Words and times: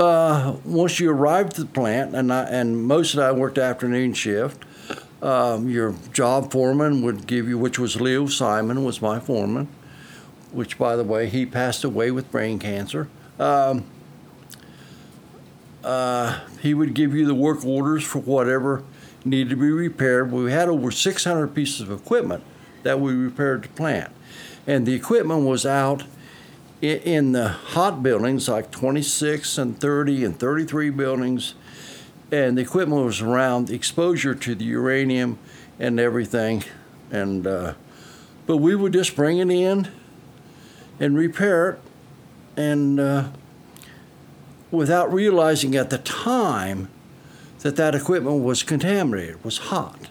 uh, 0.00 0.56
once 0.64 1.00
you 1.00 1.10
arrived 1.10 1.50
at 1.50 1.56
the 1.56 1.66
plant, 1.66 2.14
and 2.14 2.32
I, 2.32 2.44
and 2.44 2.82
most 2.82 3.14
of 3.14 3.20
I 3.20 3.32
worked 3.32 3.58
afternoon 3.58 4.14
shift. 4.14 4.64
Um, 5.20 5.68
your 5.68 5.96
job 6.12 6.52
foreman 6.52 7.02
would 7.02 7.26
give 7.26 7.48
you, 7.48 7.58
which 7.58 7.78
was 7.78 8.00
Leo 8.00 8.26
Simon, 8.26 8.84
was 8.84 9.02
my 9.02 9.18
foreman, 9.18 9.66
which, 10.52 10.78
by 10.78 10.94
the 10.94 11.02
way, 11.02 11.28
he 11.28 11.44
passed 11.44 11.82
away 11.82 12.12
with 12.12 12.30
brain 12.30 12.60
cancer. 12.60 13.08
Um, 13.38 13.84
uh, 15.82 16.40
he 16.60 16.74
would 16.74 16.94
give 16.94 17.14
you 17.14 17.26
the 17.26 17.34
work 17.34 17.64
orders 17.64 18.04
for 18.04 18.20
whatever 18.20 18.84
needed 19.24 19.50
to 19.50 19.56
be 19.56 19.70
repaired. 19.70 20.30
We 20.30 20.52
had 20.52 20.68
over 20.68 20.90
600 20.90 21.48
pieces 21.48 21.80
of 21.80 21.90
equipment 21.90 22.44
that 22.84 23.00
we 23.00 23.12
repaired 23.12 23.64
the 23.64 23.68
plant, 23.70 24.12
and 24.66 24.86
the 24.86 24.94
equipment 24.94 25.46
was 25.46 25.66
out 25.66 26.04
in 26.80 27.32
the 27.32 27.48
hot 27.48 28.02
buildings, 28.02 28.48
like 28.48 28.70
26 28.70 29.58
and 29.58 29.80
30 29.80 30.24
and 30.24 30.38
33 30.38 30.90
buildings, 30.90 31.54
and 32.30 32.56
the 32.56 32.62
equipment 32.62 33.04
was 33.04 33.20
around 33.20 33.70
exposure 33.70 34.34
to 34.34 34.54
the 34.54 34.64
uranium 34.64 35.38
and 35.78 35.98
everything. 35.98 36.62
And 37.10 37.46
uh, 37.46 37.74
but 38.46 38.58
we 38.58 38.74
would 38.74 38.92
just 38.92 39.16
bring 39.16 39.38
it 39.38 39.50
in 39.50 39.88
and 41.00 41.16
repair 41.16 41.70
it, 41.70 41.80
and 42.56 43.00
uh, 43.00 43.28
without 44.70 45.12
realizing 45.12 45.74
at 45.74 45.90
the 45.90 45.98
time 45.98 46.88
that 47.60 47.76
that 47.76 47.94
equipment 47.94 48.42
was 48.42 48.62
contaminated, 48.62 49.42
was 49.44 49.58
hot. 49.58 50.08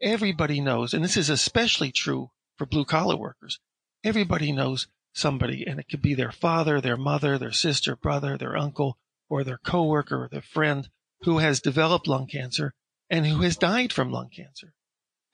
Everybody 0.00 0.60
knows, 0.60 0.94
and 0.94 1.04
this 1.04 1.16
is 1.16 1.28
especially 1.28 1.90
true 1.90 2.30
for 2.56 2.66
blue 2.66 2.84
collar 2.84 3.16
workers. 3.16 3.58
Everybody 4.04 4.52
knows 4.52 4.86
somebody, 5.18 5.66
and 5.66 5.78
it 5.78 5.88
could 5.90 6.00
be 6.02 6.14
their 6.14 6.32
father, 6.32 6.80
their 6.80 6.96
mother, 6.96 7.36
their 7.36 7.52
sister, 7.52 7.96
brother, 7.96 8.38
their 8.38 8.56
uncle, 8.56 8.98
or 9.28 9.44
their 9.44 9.58
coworker 9.58 10.24
or 10.24 10.28
their 10.28 10.40
friend 10.40 10.88
who 11.22 11.38
has 11.38 11.60
developed 11.60 12.06
lung 12.06 12.26
cancer 12.26 12.74
and 13.10 13.26
who 13.26 13.42
has 13.42 13.56
died 13.56 13.92
from 13.92 14.12
lung 14.12 14.30
cancer. 14.34 14.72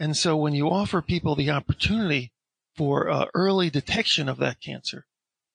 And 0.01 0.17
so 0.17 0.37
when 0.37 0.55
you 0.55 0.71
offer 0.71 1.03
people 1.03 1.37
the 1.37 1.51
opportunity 1.51 2.33
for 2.75 3.09
uh, 3.09 3.27
early 3.35 3.71
detection 3.71 4.29
of 4.29 4.39
that 4.39 4.61
cancer 4.61 5.07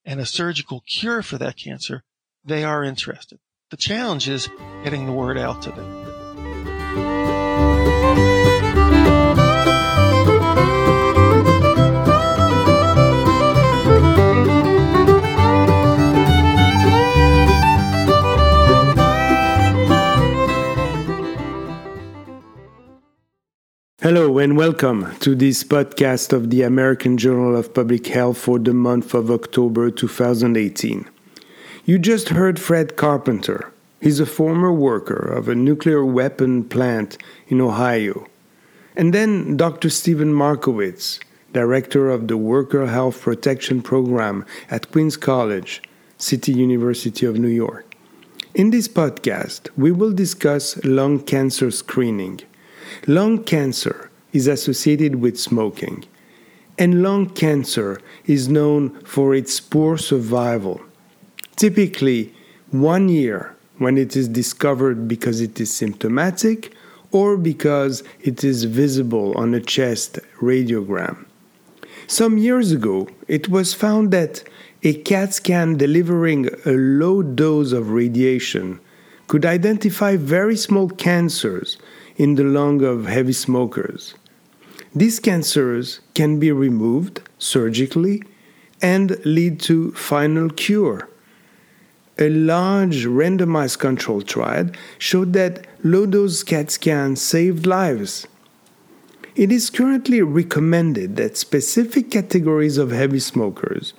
and 0.06 0.20
a 0.20 0.26
surgical 0.26 0.82
cure 0.88 1.22
for 1.22 1.38
that 1.38 1.58
cancer, 1.58 2.04
they 2.44 2.64
are 2.64 2.84
interested. 2.84 3.40
The 3.72 3.78
challenge 3.78 4.30
is 4.30 4.50
getting 4.84 5.06
the 5.06 5.12
word 5.12 5.38
out 5.38 5.62
to 5.64 5.72
them. 5.72 6.00
Hello 24.02 24.38
and 24.38 24.56
welcome 24.56 25.14
to 25.20 25.36
this 25.36 25.62
podcast 25.66 26.32
of 26.32 26.50
the 26.52 26.62
American 26.62 27.18
Journal 27.18 27.58
of 27.58 27.74
Public 27.74 28.08
Health 28.08 28.38
for 28.38 28.58
the 28.58 28.74
month 28.74 29.14
of 29.14 29.30
October 29.30 29.92
2018. 29.92 31.06
You 31.84 32.00
just 32.00 32.30
heard 32.30 32.62
Fred 32.62 32.96
Carpenter. 32.96 33.74
He's 34.00 34.22
a 34.22 34.26
former 34.26 34.72
worker 34.72 35.18
of 35.18 35.50
a 35.50 35.54
nuclear 35.54 36.06
weapon 36.06 36.64
plant 36.64 37.18
in 37.50 37.60
Ohio. 37.60 38.26
And 38.96 39.14
then 39.14 39.58
Dr. 39.58 39.90
Stephen 39.90 40.34
Markowitz, 40.34 41.20
director 41.52 42.10
of 42.10 42.30
the 42.30 42.38
Worker 42.38 42.88
Health 42.88 43.22
Protection 43.22 43.82
Program 43.82 44.46
at 44.72 44.90
Queens 44.94 45.18
College, 45.18 45.82
City 46.18 46.54
University 46.54 47.26
of 47.26 47.38
New 47.38 47.50
York. 47.50 47.98
In 48.54 48.70
this 48.70 48.88
podcast, 48.88 49.68
we 49.76 49.92
will 49.92 50.14
discuss 50.14 50.82
lung 50.86 51.20
cancer 51.20 51.70
screening 51.70 52.40
Lung 53.08 53.44
cancer 53.44 54.10
is 54.34 54.48
associated 54.48 55.16
with 55.16 55.40
smoking, 55.40 56.06
and 56.78 57.04
lung 57.04 57.30
cancer 57.30 58.02
is 58.26 58.48
known 58.48 58.90
for 59.02 59.36
its 59.36 59.60
poor 59.60 59.98
survival. 59.98 60.82
Typically, 61.56 62.34
one 62.72 63.10
year 63.10 63.56
when 63.80 63.98
it 63.98 64.16
is 64.16 64.28
discovered 64.28 65.08
because 65.08 65.42
it 65.42 65.60
is 65.60 65.74
symptomatic 65.74 66.74
or 67.12 67.38
because 67.38 68.04
it 68.22 68.44
is 68.44 68.66
visible 68.66 69.34
on 69.38 69.54
a 69.54 69.60
chest 69.60 70.20
radiogram. 70.40 71.26
Some 72.08 72.38
years 72.38 72.72
ago, 72.72 73.08
it 73.28 73.50
was 73.50 73.74
found 73.74 74.12
that 74.12 74.44
a 74.84 74.94
CAT 74.94 75.34
scan 75.34 75.78
delivering 75.78 76.50
a 76.66 76.72
low 76.72 77.22
dose 77.22 77.72
of 77.72 77.92
radiation 77.92 78.80
could 79.28 79.46
identify 79.46 80.16
very 80.16 80.56
small 80.56 80.90
cancers 80.90 81.78
in 82.20 82.36
the 82.36 82.44
lung 82.44 82.84
of 82.84 83.08
heavy 83.08 83.34
smokers. 83.34 84.14
These 84.94 85.20
cancers 85.20 86.02
can 86.14 86.38
be 86.38 86.52
removed 86.52 87.22
surgically 87.40 88.22
and 88.82 89.18
lead 89.26 89.60
to 89.62 89.94
final 89.94 90.50
cure. 90.50 91.10
A 92.20 92.30
large 92.30 93.06
randomized 93.06 93.80
control 93.80 94.22
trial 94.22 94.70
showed 94.98 95.32
that 95.34 95.66
low 95.82 96.06
dose 96.06 96.44
CAT 96.44 96.70
scan 96.70 97.16
saved 97.16 97.66
lives. 97.66 98.28
It 99.36 99.54
is 99.54 99.70
currently 99.70 100.22
recommended 100.22 101.16
that 101.16 101.38
specific 101.38 102.12
categories 102.12 102.78
of 102.78 102.92
heavy 102.92 103.20
smokers 103.20 103.94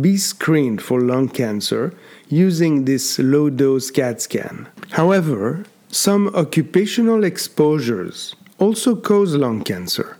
be 0.00 0.16
screened 0.16 0.80
for 0.80 1.02
lung 1.02 1.28
cancer 1.28 1.92
using 2.28 2.86
this 2.86 3.18
low 3.18 3.50
dose 3.50 3.90
CAT 3.90 4.22
scan. 4.22 4.68
However, 4.92 5.66
some 5.88 6.28
occupational 6.34 7.24
exposures 7.24 8.34
also 8.58 8.96
cause 8.96 9.34
lung 9.34 9.62
cancer, 9.62 10.18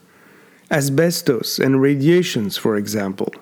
asbestos 0.70 1.58
and 1.58 1.80
radiations, 1.80 2.56
for 2.56 2.76
example. 2.76 3.32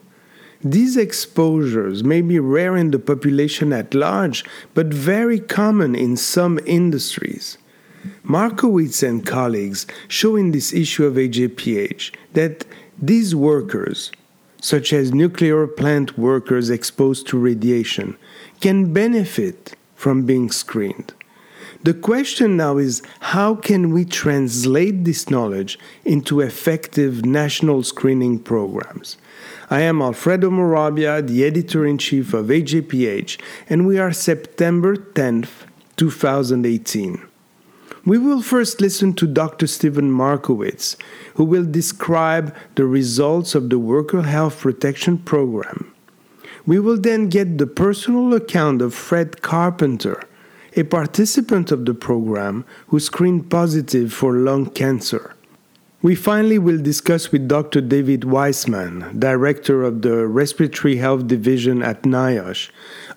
These 0.62 0.96
exposures 0.96 2.02
may 2.02 2.22
be 2.22 2.38
rare 2.38 2.76
in 2.76 2.90
the 2.90 2.98
population 2.98 3.72
at 3.72 3.92
large, 3.92 4.44
but 4.72 4.86
very 4.86 5.38
common 5.38 5.94
in 5.94 6.16
some 6.16 6.58
industries. 6.64 7.58
Markowitz 8.22 9.02
and 9.02 9.26
colleagues 9.26 9.86
show 10.08 10.36
in 10.36 10.52
this 10.52 10.72
issue 10.72 11.04
of 11.04 11.14
AJPH 11.14 12.14
that 12.32 12.64
these 13.00 13.34
workers, 13.34 14.10
such 14.60 14.92
as 14.92 15.12
nuclear 15.12 15.66
plant 15.66 16.16
workers 16.16 16.70
exposed 16.70 17.26
to 17.28 17.38
radiation, 17.38 18.16
can 18.60 18.92
benefit 18.92 19.74
from 19.94 20.24
being 20.24 20.50
screened. 20.50 21.12
The 21.84 21.92
question 21.92 22.56
now 22.56 22.78
is 22.78 23.02
how 23.20 23.56
can 23.56 23.92
we 23.92 24.06
translate 24.06 25.04
this 25.04 25.28
knowledge 25.28 25.78
into 26.02 26.40
effective 26.40 27.26
national 27.26 27.82
screening 27.82 28.38
programs? 28.38 29.18
I 29.68 29.82
am 29.82 30.00
Alfredo 30.00 30.48
Morabia, 30.48 31.20
the 31.20 31.44
editor 31.44 31.84
in 31.84 31.98
chief 31.98 32.32
of 32.32 32.46
AJPH, 32.46 33.38
and 33.68 33.86
we 33.86 33.98
are 33.98 34.14
September 34.14 34.96
10th, 34.96 35.66
2018. 35.96 37.20
We 38.06 38.16
will 38.16 38.40
first 38.40 38.80
listen 38.80 39.12
to 39.16 39.26
Dr. 39.26 39.66
Stephen 39.66 40.10
Markowitz, 40.10 40.96
who 41.34 41.44
will 41.44 41.66
describe 41.66 42.56
the 42.76 42.86
results 42.86 43.54
of 43.54 43.68
the 43.68 43.78
Worker 43.78 44.22
Health 44.22 44.60
Protection 44.60 45.18
Program. 45.18 45.94
We 46.64 46.78
will 46.78 46.98
then 46.98 47.28
get 47.28 47.58
the 47.58 47.66
personal 47.66 48.32
account 48.32 48.80
of 48.80 48.94
Fred 48.94 49.42
Carpenter 49.42 50.22
a 50.76 50.82
participant 50.82 51.70
of 51.70 51.84
the 51.84 51.94
program 51.94 52.64
who 52.88 52.98
screened 52.98 53.50
positive 53.50 54.12
for 54.12 54.34
lung 54.34 54.66
cancer. 54.70 55.34
We 56.02 56.14
finally 56.14 56.58
will 56.58 56.82
discuss 56.82 57.32
with 57.32 57.48
Dr. 57.48 57.80
David 57.80 58.24
Weissman, 58.24 59.18
director 59.18 59.84
of 59.84 60.02
the 60.02 60.26
Respiratory 60.26 60.96
Health 60.96 61.26
Division 61.26 61.82
at 61.82 62.02
NIOSH, 62.02 62.70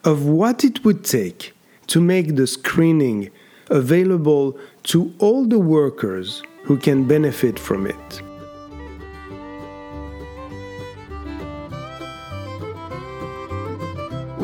of 0.05 0.25
what 0.25 0.63
it 0.63 0.85
would 0.85 1.03
take 1.03 1.53
to 1.87 1.99
make 1.99 2.35
the 2.35 2.47
screening 2.47 3.29
available 3.69 4.57
to 4.83 5.13
all 5.19 5.45
the 5.45 5.59
workers 5.59 6.41
who 6.63 6.77
can 6.77 7.07
benefit 7.07 7.59
from 7.59 7.87
it. 7.87 8.21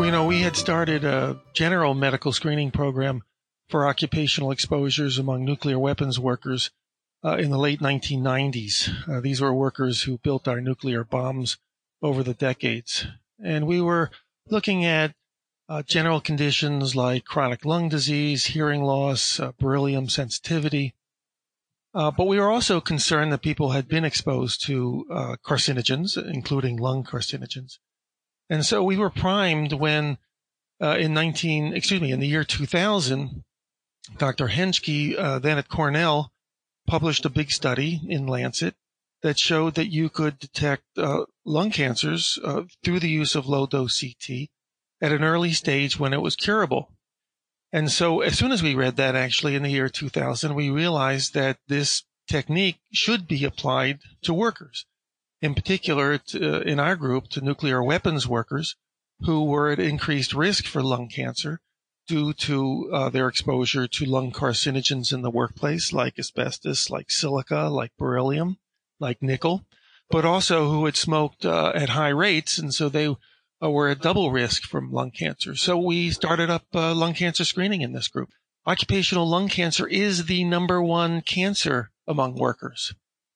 You 0.03 0.11
know, 0.11 0.25
we 0.25 0.41
had 0.41 0.57
started 0.57 1.05
a 1.05 1.39
general 1.53 1.93
medical 1.93 2.33
screening 2.33 2.71
program 2.71 3.23
for 3.69 3.87
occupational 3.87 4.51
exposures 4.51 5.17
among 5.17 5.45
nuclear 5.45 5.79
weapons 5.79 6.19
workers 6.19 6.71
uh, 7.23 7.37
in 7.37 7.51
the 7.51 7.57
late 7.57 7.79
1990s. 7.79 8.89
Uh, 9.07 9.21
these 9.21 9.39
were 9.39 9.53
workers 9.53 10.03
who 10.03 10.17
built 10.17 10.45
our 10.45 10.59
nuclear 10.59 11.05
bombs 11.05 11.57
over 12.01 12.21
the 12.21 12.33
decades. 12.33 13.07
And 13.41 13.65
we 13.65 13.79
were 13.79 14.11
looking 14.49 14.83
at 14.83 15.13
uh, 15.69 15.83
general 15.83 16.19
conditions 16.19 16.97
like 16.97 17.23
chronic 17.23 17.63
lung 17.63 17.87
disease, 17.87 18.47
hearing 18.47 18.83
loss, 18.83 19.39
uh, 19.39 19.53
beryllium 19.57 20.09
sensitivity. 20.09 20.95
Uh, 21.93 22.11
but 22.11 22.27
we 22.27 22.39
were 22.39 22.51
also 22.51 22.81
concerned 22.81 23.31
that 23.31 23.41
people 23.41 23.71
had 23.71 23.87
been 23.87 24.03
exposed 24.03 24.65
to 24.65 25.05
uh, 25.09 25.35
carcinogens, 25.45 26.17
including 26.17 26.75
lung 26.75 27.05
carcinogens. 27.05 27.77
And 28.49 28.65
so 28.65 28.83
we 28.83 28.97
were 28.97 29.09
primed 29.09 29.73
when 29.73 30.17
uh, 30.81 30.97
in 30.99 31.13
19, 31.13 31.73
excuse 31.73 32.01
me, 32.01 32.11
in 32.11 32.19
the 32.19 32.27
year 32.27 32.43
2000, 32.43 33.43
Dr. 34.17 34.47
Henschke, 34.47 35.17
uh, 35.17 35.39
then 35.39 35.57
at 35.57 35.69
Cornell, 35.69 36.31
published 36.85 37.25
a 37.25 37.29
big 37.29 37.49
study 37.49 38.01
in 38.07 38.27
Lancet 38.27 38.75
that 39.21 39.39
showed 39.39 39.75
that 39.75 39.91
you 39.91 40.09
could 40.09 40.37
detect 40.37 40.83
uh, 40.97 41.25
lung 41.45 41.71
cancers 41.71 42.37
uh, 42.43 42.63
through 42.83 42.99
the 42.99 43.09
use 43.09 43.35
of 43.35 43.47
low 43.47 43.65
dose 43.65 44.01
CT 44.01 44.49
at 45.01 45.13
an 45.13 45.23
early 45.23 45.53
stage 45.53 45.97
when 45.97 46.13
it 46.13 46.21
was 46.21 46.35
curable. 46.35 46.91
And 47.71 47.91
so 47.91 48.21
as 48.21 48.37
soon 48.37 48.51
as 48.51 48.61
we 48.61 48.75
read 48.75 48.97
that 48.97 49.15
actually 49.15 49.55
in 49.55 49.63
the 49.63 49.71
year 49.71 49.89
2000, 49.89 50.53
we 50.53 50.69
realized 50.69 51.33
that 51.33 51.57
this 51.67 52.03
technique 52.27 52.79
should 52.91 53.27
be 53.27 53.45
applied 53.45 53.99
to 54.23 54.33
workers. 54.33 54.85
In 55.43 55.55
particular, 55.55 56.17
to, 56.17 56.55
uh, 56.55 56.59
in 56.61 56.79
our 56.79 56.95
group, 56.95 57.27
to 57.31 57.41
nuclear 57.41 57.83
weapons 57.83 58.25
workers 58.25 58.77
who 59.25 59.43
were 59.43 59.71
at 59.71 59.77
increased 59.77 60.33
risk 60.33 60.63
for 60.63 60.81
lung 60.81 61.09
cancer 61.09 61.59
due 62.07 62.31
to 62.31 62.89
uh, 62.93 63.09
their 63.09 63.27
exposure 63.27 63.85
to 63.85 64.05
lung 64.05 64.31
carcinogens 64.31 65.11
in 65.11 65.21
the 65.21 65.29
workplace, 65.29 65.91
like 65.91 66.17
asbestos, 66.17 66.89
like 66.89 67.11
silica, 67.11 67.63
like 67.63 67.91
beryllium, 67.97 68.57
like 69.01 69.21
nickel, 69.21 69.65
but 70.09 70.23
also 70.23 70.69
who 70.71 70.85
had 70.85 70.95
smoked 70.95 71.45
uh, 71.45 71.73
at 71.75 71.89
high 71.89 72.07
rates, 72.07 72.57
and 72.57 72.73
so 72.73 72.87
they 72.87 73.13
uh, 73.61 73.69
were 73.69 73.89
at 73.89 73.99
double 73.99 74.31
risk 74.31 74.63
from 74.63 74.93
lung 74.93 75.11
cancer. 75.11 75.57
So 75.57 75.77
we 75.77 76.11
started 76.11 76.49
up 76.49 76.67
uh, 76.73 76.95
lung 76.95 77.15
cancer 77.15 77.43
screening 77.43 77.81
in 77.81 77.91
this 77.91 78.07
group. 78.07 78.29
Occupational 78.65 79.27
lung 79.27 79.49
cancer 79.49 79.87
is 79.87 80.27
the 80.27 80.45
number 80.45 80.81
one 80.81 81.19
cancer 81.21 81.91
among 82.07 82.35
workers. 82.35 82.93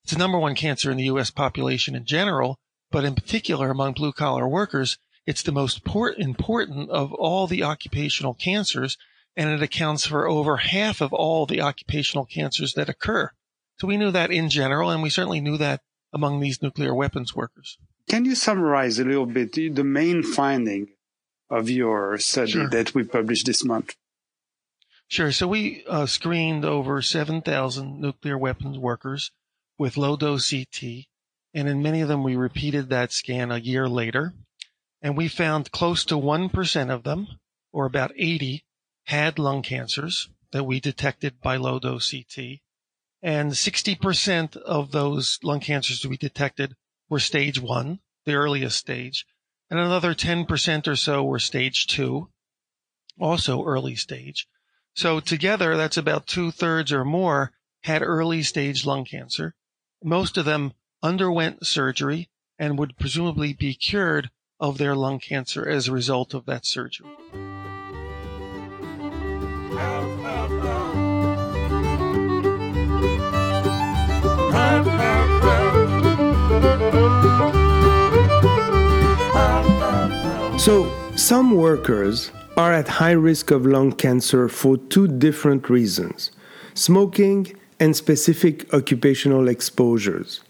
It's 0.08 0.14
the 0.14 0.20
number 0.20 0.38
one 0.38 0.54
cancer 0.54 0.90
in 0.90 0.96
the 0.96 1.04
U.S. 1.04 1.30
population 1.30 1.94
in 1.94 2.06
general, 2.06 2.58
but 2.90 3.04
in 3.04 3.14
particular 3.14 3.70
among 3.70 3.92
blue 3.92 4.10
collar 4.10 4.48
workers, 4.48 4.96
it's 5.26 5.42
the 5.42 5.52
most 5.52 5.82
important 6.16 6.88
of 6.88 7.12
all 7.12 7.46
the 7.46 7.62
occupational 7.62 8.32
cancers, 8.32 8.96
and 9.36 9.50
it 9.50 9.62
accounts 9.62 10.06
for 10.06 10.26
over 10.26 10.56
half 10.56 11.02
of 11.02 11.12
all 11.12 11.44
the 11.44 11.60
occupational 11.60 12.24
cancers 12.24 12.72
that 12.72 12.88
occur. 12.88 13.32
So 13.80 13.86
we 13.86 13.98
knew 13.98 14.10
that 14.10 14.30
in 14.30 14.48
general, 14.48 14.88
and 14.88 15.02
we 15.02 15.10
certainly 15.10 15.42
knew 15.42 15.58
that 15.58 15.82
among 16.10 16.40
these 16.40 16.62
nuclear 16.62 16.94
weapons 16.94 17.36
workers. 17.36 17.76
Can 18.08 18.24
you 18.24 18.34
summarize 18.34 18.98
a 18.98 19.04
little 19.04 19.26
bit 19.26 19.52
the 19.52 19.84
main 19.84 20.22
finding 20.22 20.88
of 21.50 21.68
your 21.68 22.16
study 22.16 22.52
sure. 22.52 22.70
that 22.70 22.94
we 22.94 23.04
published 23.04 23.44
this 23.44 23.62
month? 23.62 23.94
Sure. 25.06 25.32
So 25.32 25.46
we 25.46 25.84
uh, 25.86 26.06
screened 26.06 26.64
over 26.64 27.02
7,000 27.02 28.00
nuclear 28.00 28.38
weapons 28.38 28.78
workers 28.78 29.32
with 29.78 29.96
low 29.96 30.16
dose 30.16 30.50
CT, 30.50 31.06
and 31.54 31.68
in 31.68 31.82
many 31.82 32.00
of 32.00 32.08
them 32.08 32.22
we 32.22 32.36
repeated 32.36 32.88
that 32.88 33.12
scan 33.12 33.50
a 33.50 33.58
year 33.58 33.88
later 33.88 34.34
and 35.00 35.16
we 35.16 35.28
found 35.28 35.70
close 35.70 36.04
to 36.04 36.16
1% 36.16 36.90
of 36.90 37.04
them, 37.04 37.28
or 37.72 37.86
about 37.86 38.12
80, 38.16 38.64
had 39.04 39.38
lung 39.38 39.62
cancers 39.62 40.28
that 40.50 40.64
we 40.64 40.80
detected 40.80 41.40
by 41.40 41.56
low 41.56 41.78
dose 41.78 42.10
CT. 42.10 42.60
And 43.22 43.52
60% 43.52 44.56
of 44.56 44.90
those 44.90 45.38
lung 45.42 45.60
cancers 45.60 46.06
we 46.06 46.16
detected 46.16 46.74
were 47.08 47.20
stage 47.20 47.60
one, 47.60 48.00
the 48.24 48.34
earliest 48.34 48.78
stage. 48.78 49.24
And 49.70 49.78
another 49.78 50.14
10% 50.14 50.88
or 50.88 50.96
so 50.96 51.24
were 51.24 51.38
stage 51.38 51.86
two, 51.86 52.30
also 53.20 53.64
early 53.64 53.96
stage. 53.96 54.46
So 54.94 55.20
together, 55.20 55.76
that's 55.76 55.96
about 55.96 56.26
two 56.26 56.50
thirds 56.50 56.92
or 56.92 57.04
more 57.04 57.52
had 57.82 58.02
early 58.02 58.42
stage 58.42 58.84
lung 58.84 59.04
cancer. 59.04 59.54
Most 60.04 60.36
of 60.36 60.44
them 60.44 60.74
underwent 61.02 61.66
surgery 61.66 62.28
and 62.56 62.78
would 62.78 62.96
presumably 62.98 63.52
be 63.52 63.74
cured 63.74 64.30
of 64.60 64.78
their 64.78 64.94
lung 64.94 65.18
cancer 65.18 65.68
as 65.68 65.88
a 65.88 65.92
result 65.92 66.34
of 66.34 66.46
that 66.46 66.64
surgery. 66.64 67.08
So, 80.58 80.92
some 81.16 81.54
workers 81.54 82.30
are 82.56 82.72
at 82.72 82.86
high 82.86 83.12
risk 83.12 83.50
of 83.50 83.66
lung 83.66 83.92
cancer 83.92 84.48
for 84.48 84.76
two 84.76 85.08
different 85.08 85.68
reasons 85.68 86.30
smoking 86.74 87.52
and 87.80 87.96
specific 87.96 88.72
occupational 88.72 89.48
exposures. 89.48 90.40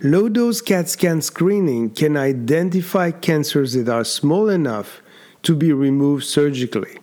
Low 0.00 0.28
dose 0.28 0.60
CAT 0.60 0.88
scan 0.88 1.22
screening 1.22 1.90
can 1.90 2.16
identify 2.16 3.10
cancers 3.10 3.72
that 3.74 3.88
are 3.88 4.04
small 4.04 4.48
enough 4.48 5.02
to 5.42 5.56
be 5.56 5.72
removed 5.72 6.24
surgically. 6.24 6.98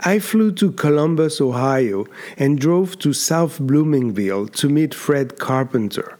I 0.00 0.18
flew 0.18 0.52
to 0.52 0.72
Columbus, 0.72 1.40
Ohio, 1.40 2.04
and 2.36 2.60
drove 2.60 2.98
to 2.98 3.12
South 3.12 3.58
Bloomingville 3.58 4.52
to 4.56 4.68
meet 4.68 4.92
Fred 4.92 5.38
Carpenter, 5.38 6.18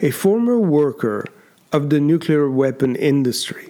a 0.00 0.10
former 0.10 0.58
worker 0.58 1.24
of 1.72 1.88
the 1.88 2.00
nuclear 2.00 2.50
weapon 2.50 2.94
industry. 2.96 3.68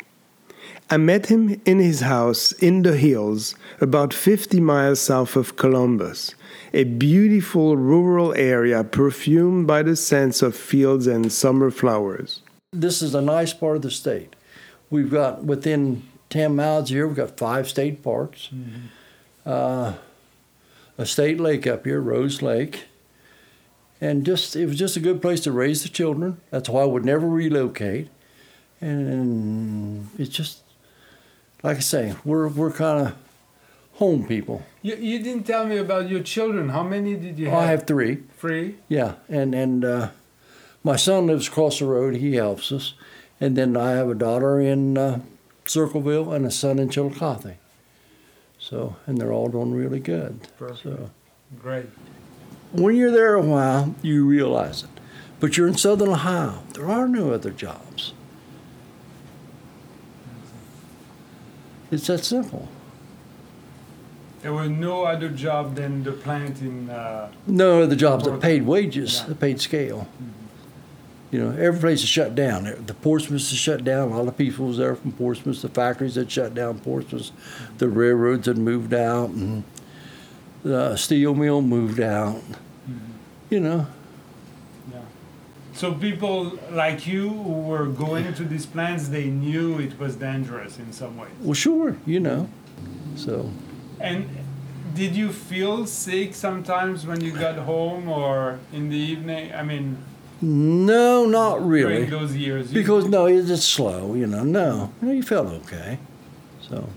I 0.91 0.97
met 0.97 1.27
him 1.27 1.61
in 1.65 1.79
his 1.79 2.01
house 2.01 2.53
in 2.53 2.83
the 2.83 2.97
hills 2.97 3.55
about 3.81 4.13
50 4.13 4.61
miles 4.61 5.01
south 5.01 5.37
of 5.37 5.57
Columbus 5.57 6.35
a 6.73 6.85
beautiful 6.85 7.77
rural 7.77 8.35
area 8.35 8.85
perfumed 8.85 9.67
by 9.67 9.83
the 9.83 9.97
scents 9.97 10.43
of 10.43 10.57
fields 10.57 11.07
and 11.07 11.33
summer 11.33 11.71
flowers. 11.71 12.41
This 12.73 13.03
is 13.03 13.15
a 13.15 13.21
nice 13.21 13.53
part 13.53 13.77
of 13.77 13.83
the 13.83 13.91
state. 13.91 14.35
We've 14.91 15.11
got 15.11 15.45
within 15.45 16.03
10 16.31 16.57
miles 16.57 16.89
here, 16.89 17.07
we've 17.07 17.17
got 17.17 17.37
five 17.37 17.69
state 17.69 18.03
parks, 18.03 18.49
mm-hmm. 18.55 18.87
uh, 19.45 19.95
a 20.97 21.07
state 21.07 21.39
lake 21.39 21.67
up 21.67 21.85
here, 21.85 22.01
Rose 22.01 22.41
Lake. 22.43 22.85
And 24.01 24.27
just 24.27 24.57
it 24.57 24.67
was 24.67 24.77
just 24.77 24.97
a 24.97 25.01
good 25.01 25.23
place 25.23 25.41
to 25.43 25.53
raise 25.53 25.83
the 25.85 25.89
children. 25.89 26.41
That's 26.51 26.69
why 26.69 26.83
I 26.83 26.87
would 26.87 27.05
never 27.05 27.29
relocate. 27.29 28.09
And 28.81 30.09
it's 30.19 30.35
just 30.35 30.63
like 31.63 31.77
I 31.77 31.81
say, 31.81 32.15
we're 32.25 32.49
we're 32.49 32.73
kind 32.73 33.07
of 33.07 33.15
home 33.95 34.27
people. 34.27 34.65
You, 34.83 34.97
you 34.97 35.23
didn't 35.23 35.45
tell 35.45 35.65
me 35.65 35.77
about 35.79 36.09
your 36.09 36.23
children. 36.23 36.69
How 36.69 36.83
many 36.83 37.15
did 37.15 37.39
you 37.39 37.47
have? 37.51 37.59
I 37.59 37.67
have 37.67 37.87
three. 37.87 38.25
Three? 38.39 38.77
Yeah, 38.89 39.15
and 39.29 39.55
and 39.55 39.85
uh, 39.85 40.11
my 40.83 40.97
son 40.97 41.29
lives 41.29 41.47
across 41.49 41.79
the 41.79 41.87
road. 41.87 42.17
He 42.17 42.35
helps 42.35 42.73
us, 42.73 42.95
and 43.41 43.57
then 43.57 43.77
I 43.77 43.93
have 43.93 44.09
a 44.09 44.15
daughter 44.15 44.61
in 44.61 44.99
uh, 44.99 45.21
Circleville 45.65 46.33
and 46.33 46.45
a 46.45 46.51
son 46.51 46.79
in 46.81 46.89
Chillicothe. 46.89 47.55
So, 48.59 48.97
and 49.07 49.19
they're 49.19 49.33
all 49.33 49.49
doing 49.49 49.73
really 49.73 50.01
good. 50.01 50.49
Perfect. 50.59 50.83
So, 50.83 51.11
great. 51.61 51.87
When 52.73 52.97
you're 52.97 53.11
there 53.11 53.35
a 53.35 53.43
while, 53.43 53.95
you 54.03 54.25
realize 54.25 54.83
it. 54.83 54.89
But 55.41 55.57
you're 55.57 55.67
in 55.67 55.77
Southern 55.77 56.09
Ohio. 56.09 56.63
There 56.75 56.89
are 56.89 57.09
no 57.09 57.33
other 57.33 57.51
jobs. 57.51 58.13
It's 61.91 62.07
that 62.07 62.25
simple. 62.25 62.69
There 64.43 64.53
was 64.53 64.69
no 64.69 65.05
other 65.05 65.29
job 65.29 65.77
than 65.77 66.03
the 66.03 66.11
plant 66.11 66.61
in. 66.61 66.91
Uh, 66.91 67.31
no 67.47 67.83
other 67.83 67.95
jobs 67.95 68.25
that 68.25 68.41
paid 68.41 68.67
wages, 68.67 69.21
yeah. 69.21 69.29
that 69.29 69.41
paid 69.41 69.61
scale. 69.61 70.09
Mm-hmm. 70.17 70.29
You 71.31 71.45
know, 71.45 71.51
every 71.59 71.81
place 71.81 72.03
is 72.03 72.09
shut 72.09 72.35
down. 72.35 72.65
The 72.65 72.93
Portsmouth 72.95 73.41
is 73.41 73.57
shut 73.57 73.85
down. 73.85 74.11
A 74.11 74.19
lot 74.19 74.29
of 74.29 74.37
people 74.37 74.67
was 74.67 74.79
there 74.79 74.97
from 74.97 75.13
Portsmouth. 75.13 75.63
The 75.63 75.69
factories 75.69 76.17
had 76.17 76.31
shut 76.31 76.55
down 76.55 76.81
Portsmouth. 76.81 77.31
Mm-hmm. 77.31 77.77
The 77.79 77.89
railroads 77.89 78.47
had 78.49 78.59
moved 78.59 78.93
out, 78.93 79.31
and 79.31 79.63
the 80.65 80.97
steel 80.97 81.35
mill 81.35 81.63
moved 81.63 82.01
out. 82.01 82.35
Mm-hmm. 82.35 83.13
You 83.49 83.61
know. 83.61 83.87
Yeah. 84.93 85.01
So 85.73 85.95
people 85.95 86.59
like 86.73 87.07
you 87.07 87.29
who 87.29 87.61
were 87.61 87.87
going 87.87 88.35
to 88.35 88.45
these 88.45 88.67
plants, 88.67 89.09
they 89.09 89.27
knew 89.27 89.79
it 89.79 90.01
was 90.01 90.17
dangerous 90.17 90.79
in 90.81 90.93
some 90.93 91.17
ways. 91.17 91.31
Well, 91.41 91.55
sure. 91.55 91.97
You 92.05 92.19
know, 92.19 92.49
so. 93.15 93.49
And 94.03 94.29
did 94.95 95.15
you 95.17 95.33
feel 95.33 95.87
sick 95.87 96.35
sometimes 96.35 97.07
when 97.07 97.21
you 97.21 97.33
got 97.33 97.57
home 97.57 98.09
or 98.09 98.59
in 98.73 98.91
the 98.91 98.97
evening? 98.97 99.55
I 99.55 99.63
mean, 99.63 99.97
no, 100.43 101.25
not 101.25 101.65
really. 101.65 102.07
During 102.07 102.11
those 102.11 102.35
years, 102.35 102.73
because 102.73 103.07
no, 103.07 103.27
it's 103.27 103.49
just 103.49 103.69
slow. 103.69 104.15
You 104.15 104.27
know, 104.27 104.43
no, 104.43 104.93
no, 105.01 105.13
you 105.13 105.23
felt 105.23 105.49
okay. 105.63 105.99
So. 106.69 106.89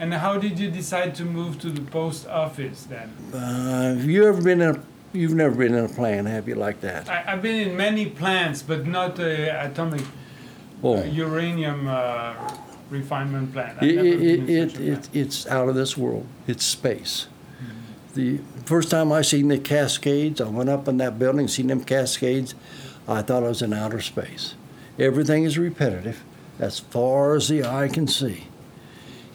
And 0.00 0.14
how 0.14 0.38
did 0.38 0.58
you 0.58 0.70
decide 0.70 1.14
to 1.16 1.24
move 1.24 1.60
to 1.60 1.70
the 1.70 1.82
post 1.82 2.26
office 2.26 2.84
then? 2.84 3.10
Uh, 3.34 3.94
have 3.96 4.04
you 4.04 4.26
ever 4.26 4.40
been 4.40 4.62
in 4.62 4.76
a? 4.76 4.82
You've 5.12 5.34
never 5.34 5.54
been 5.54 5.74
in 5.74 5.84
a 5.84 5.88
plant, 5.88 6.26
have 6.28 6.48
you, 6.48 6.54
like 6.54 6.80
that? 6.82 7.08
I, 7.08 7.22
have 7.22 7.42
been 7.42 7.68
in 7.68 7.76
many 7.76 8.06
plants, 8.06 8.62
but 8.62 8.86
not 8.86 9.18
uh, 9.18 9.24
atomic 9.24 10.02
uh, 10.84 11.02
uranium 11.04 11.88
uh, 11.88 12.34
refinement 12.90 13.52
plant. 13.52 13.82
It, 13.82 13.96
it, 13.98 14.50
it, 14.50 14.80
it, 14.80 15.08
it's 15.12 15.46
out 15.46 15.68
of 15.68 15.74
this 15.74 15.96
world. 15.96 16.26
It's 16.46 16.64
space. 16.64 17.26
Mm-hmm. 17.62 18.14
The 18.14 18.38
first 18.64 18.90
time 18.90 19.12
I 19.12 19.22
seen 19.22 19.48
the 19.48 19.58
Cascades, 19.58 20.40
I 20.40 20.48
went 20.48 20.70
up 20.70 20.88
in 20.88 20.96
that 20.98 21.18
building, 21.18 21.48
seen 21.48 21.66
them 21.68 21.84
Cascades. 21.84 22.54
I 23.06 23.22
thought 23.22 23.42
I 23.42 23.48
was 23.48 23.62
in 23.62 23.72
outer 23.72 24.00
space. 24.00 24.54
Everything 24.98 25.44
is 25.44 25.56
repetitive, 25.58 26.24
as 26.58 26.78
far 26.80 27.34
as 27.36 27.48
the 27.48 27.64
eye 27.64 27.88
can 27.88 28.06
see. 28.08 28.44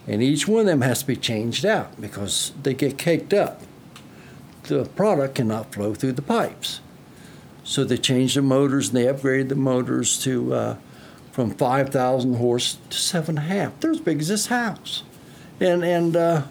and 0.08 0.22
each 0.22 0.48
one 0.48 0.62
of 0.62 0.66
them 0.66 0.82
has 0.82 1.00
to 1.00 1.08
be 1.08 1.16
changed 1.16 1.66
out 1.66 2.00
because 2.00 2.52
they 2.62 2.74
get 2.74 2.98
caked 2.98 3.34
up. 3.34 3.62
The 4.64 4.86
product 4.86 5.36
cannot 5.36 5.74
flow 5.74 5.94
through 5.94 6.14
the 6.14 6.22
pipes. 6.22 6.82
So 7.64 7.84
they 7.84 7.98
changed 7.98 8.36
the 8.36 8.42
motors 8.42 8.90
and 8.90 8.98
they 8.98 9.06
upgraded 9.06 9.50
the 9.50 9.56
motors 9.56 10.22
to 10.24 10.54
uh, 10.54 10.78
from 11.34 11.50
5,000 11.50 12.36
horse 12.36 12.78
to 12.92 12.98
seven 12.98 13.40
and 13.40 13.46
a 13.48 13.50
half. 13.50 13.80
They're 13.80 13.90
as 13.90 14.00
big 14.00 14.22
as 14.22 14.28
this 14.28 14.46
house. 14.48 15.02
And, 15.60 15.84
and 15.84 16.16
uh, 16.16 16.44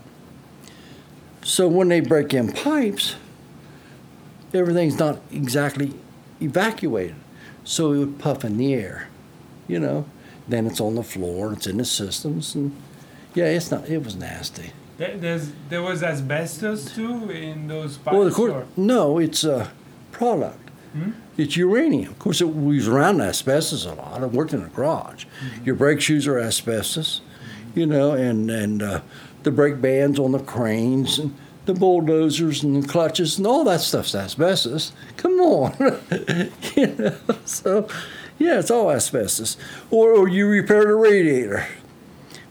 so 1.41 1.69
when 1.69 1.89
they 1.89 2.01
break 2.01 2.35
in 2.35 2.53
pipes, 2.53 3.15
everything's 4.53 4.99
not 4.99 5.21
exactly 5.31 5.95
evacuated. 6.41 7.15
So 7.63 7.93
it 7.93 7.99
would 7.99 8.19
puff 8.19 8.45
in 8.45 8.57
the 8.57 8.75
air, 8.75 9.09
you 9.69 9.79
know. 9.79 10.05
Then 10.49 10.67
it's 10.67 10.81
on 10.81 10.97
the 10.97 11.05
floor, 11.05 11.53
it's 11.53 11.69
in 11.69 11.77
the 11.77 11.85
systems, 11.85 12.57
and 12.57 12.75
yeah, 13.35 13.45
it's 13.45 13.71
not. 13.71 13.89
It 13.89 14.05
was 14.05 14.17
nasty. 14.17 14.73
There, 14.99 15.17
there's, 15.17 15.53
there 15.69 15.81
was 15.83 16.03
asbestos 16.03 16.93
too 16.93 17.31
in 17.31 17.69
those 17.69 17.99
pipes. 17.99 18.17
Well, 18.17 18.27
of 18.27 18.35
course, 18.35 18.53
or- 18.53 18.67
no, 18.77 19.19
it's 19.19 19.45
a 19.45 19.71
product. 20.11 20.62
Hmm? 20.93 21.13
It's 21.37 21.57
uranium. 21.57 22.11
Of 22.11 22.19
course, 22.19 22.41
it, 22.41 22.49
we 22.49 22.77
was 22.77 22.89
around 22.89 23.21
asbestos 23.21 23.87
a 23.87 23.95
lot. 23.95 24.23
I 24.23 24.27
worked 24.27 24.53
in 24.53 24.63
a 24.63 24.69
garage. 24.69 25.25
Mm-hmm. 25.25 25.65
Your 25.65 25.75
brake 25.75 26.01
shoes 26.01 26.27
are 26.27 26.39
asbestos, 26.39 27.21
mm-hmm. 27.21 27.81
you 27.81 27.87
know, 27.87 28.13
and 28.13 28.51
and 28.51 28.83
uh, 28.83 29.01
the 29.43 29.51
brake 29.51 29.81
bands 29.81 30.19
on 30.19 30.33
the 30.33 30.39
cranes 30.39 31.19
and 31.19 31.35
the 31.65 31.75
bulldozers 31.75 32.63
and 32.63 32.83
the 32.83 32.89
clutches 32.89 33.39
and 33.39 33.47
all 33.47 33.65
that 33.65 33.81
stuff's 33.81 34.15
asbestos. 34.15 34.93
Come 35.17 35.41
on, 35.41 35.75
you 36.77 36.87
know. 36.87 37.17
So, 37.45 37.89
yeah, 38.39 38.59
it's 38.59 38.71
all 38.71 38.91
asbestos. 38.91 39.57
Or, 39.91 40.13
or 40.13 40.29
you 40.29 40.47
repaired 40.49 40.91
a 40.91 40.95
radiator. 40.95 41.67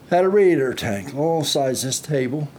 Had 0.10 0.26
a 0.26 0.30
radiator 0.30 0.74
tank, 0.74 1.16
all 1.16 1.44
size 1.44 1.84
this 1.84 2.00
table. 2.00 2.50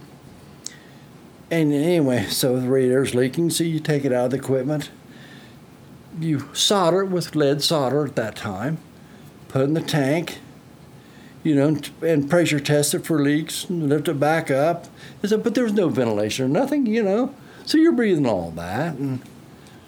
And 1.51 1.71
anyway, 1.71 2.25
so 2.25 2.59
the 2.59 2.67
radiator's 2.67 3.13
leaking, 3.13 3.51
so 3.51 3.63
you 3.63 3.79
take 3.79 4.05
it 4.05 4.11
out 4.11 4.25
of 4.25 4.31
the 4.31 4.37
equipment. 4.37 4.89
You 6.19 6.47
solder 6.53 7.01
it 7.01 7.07
with 7.09 7.35
lead 7.35 7.61
solder 7.61 8.05
at 8.05 8.15
that 8.15 8.35
time, 8.35 8.77
put 9.47 9.61
it 9.61 9.65
in 9.65 9.73
the 9.73 9.81
tank, 9.81 10.39
you 11.43 11.55
know, 11.55 11.67
and- 11.69 11.89
and 12.01 12.29
pressure 12.29 12.59
test 12.59 12.93
it 12.93 13.05
for 13.05 13.21
leaks, 13.21 13.65
and 13.69 13.89
lift 13.89 14.07
it 14.07 14.19
back 14.19 14.49
up. 14.51 14.85
I 15.23 15.27
said, 15.27 15.43
but 15.43 15.55
there 15.55 15.63
was 15.63 15.73
no 15.73 15.89
ventilation 15.89 16.45
or 16.45 16.49
nothing, 16.49 16.85
you 16.85 17.01
know. 17.03 17.33
So 17.65 17.77
you're 17.77 17.91
breathing 17.93 18.25
all 18.27 18.51
that. 18.55 18.95
And, 18.95 19.21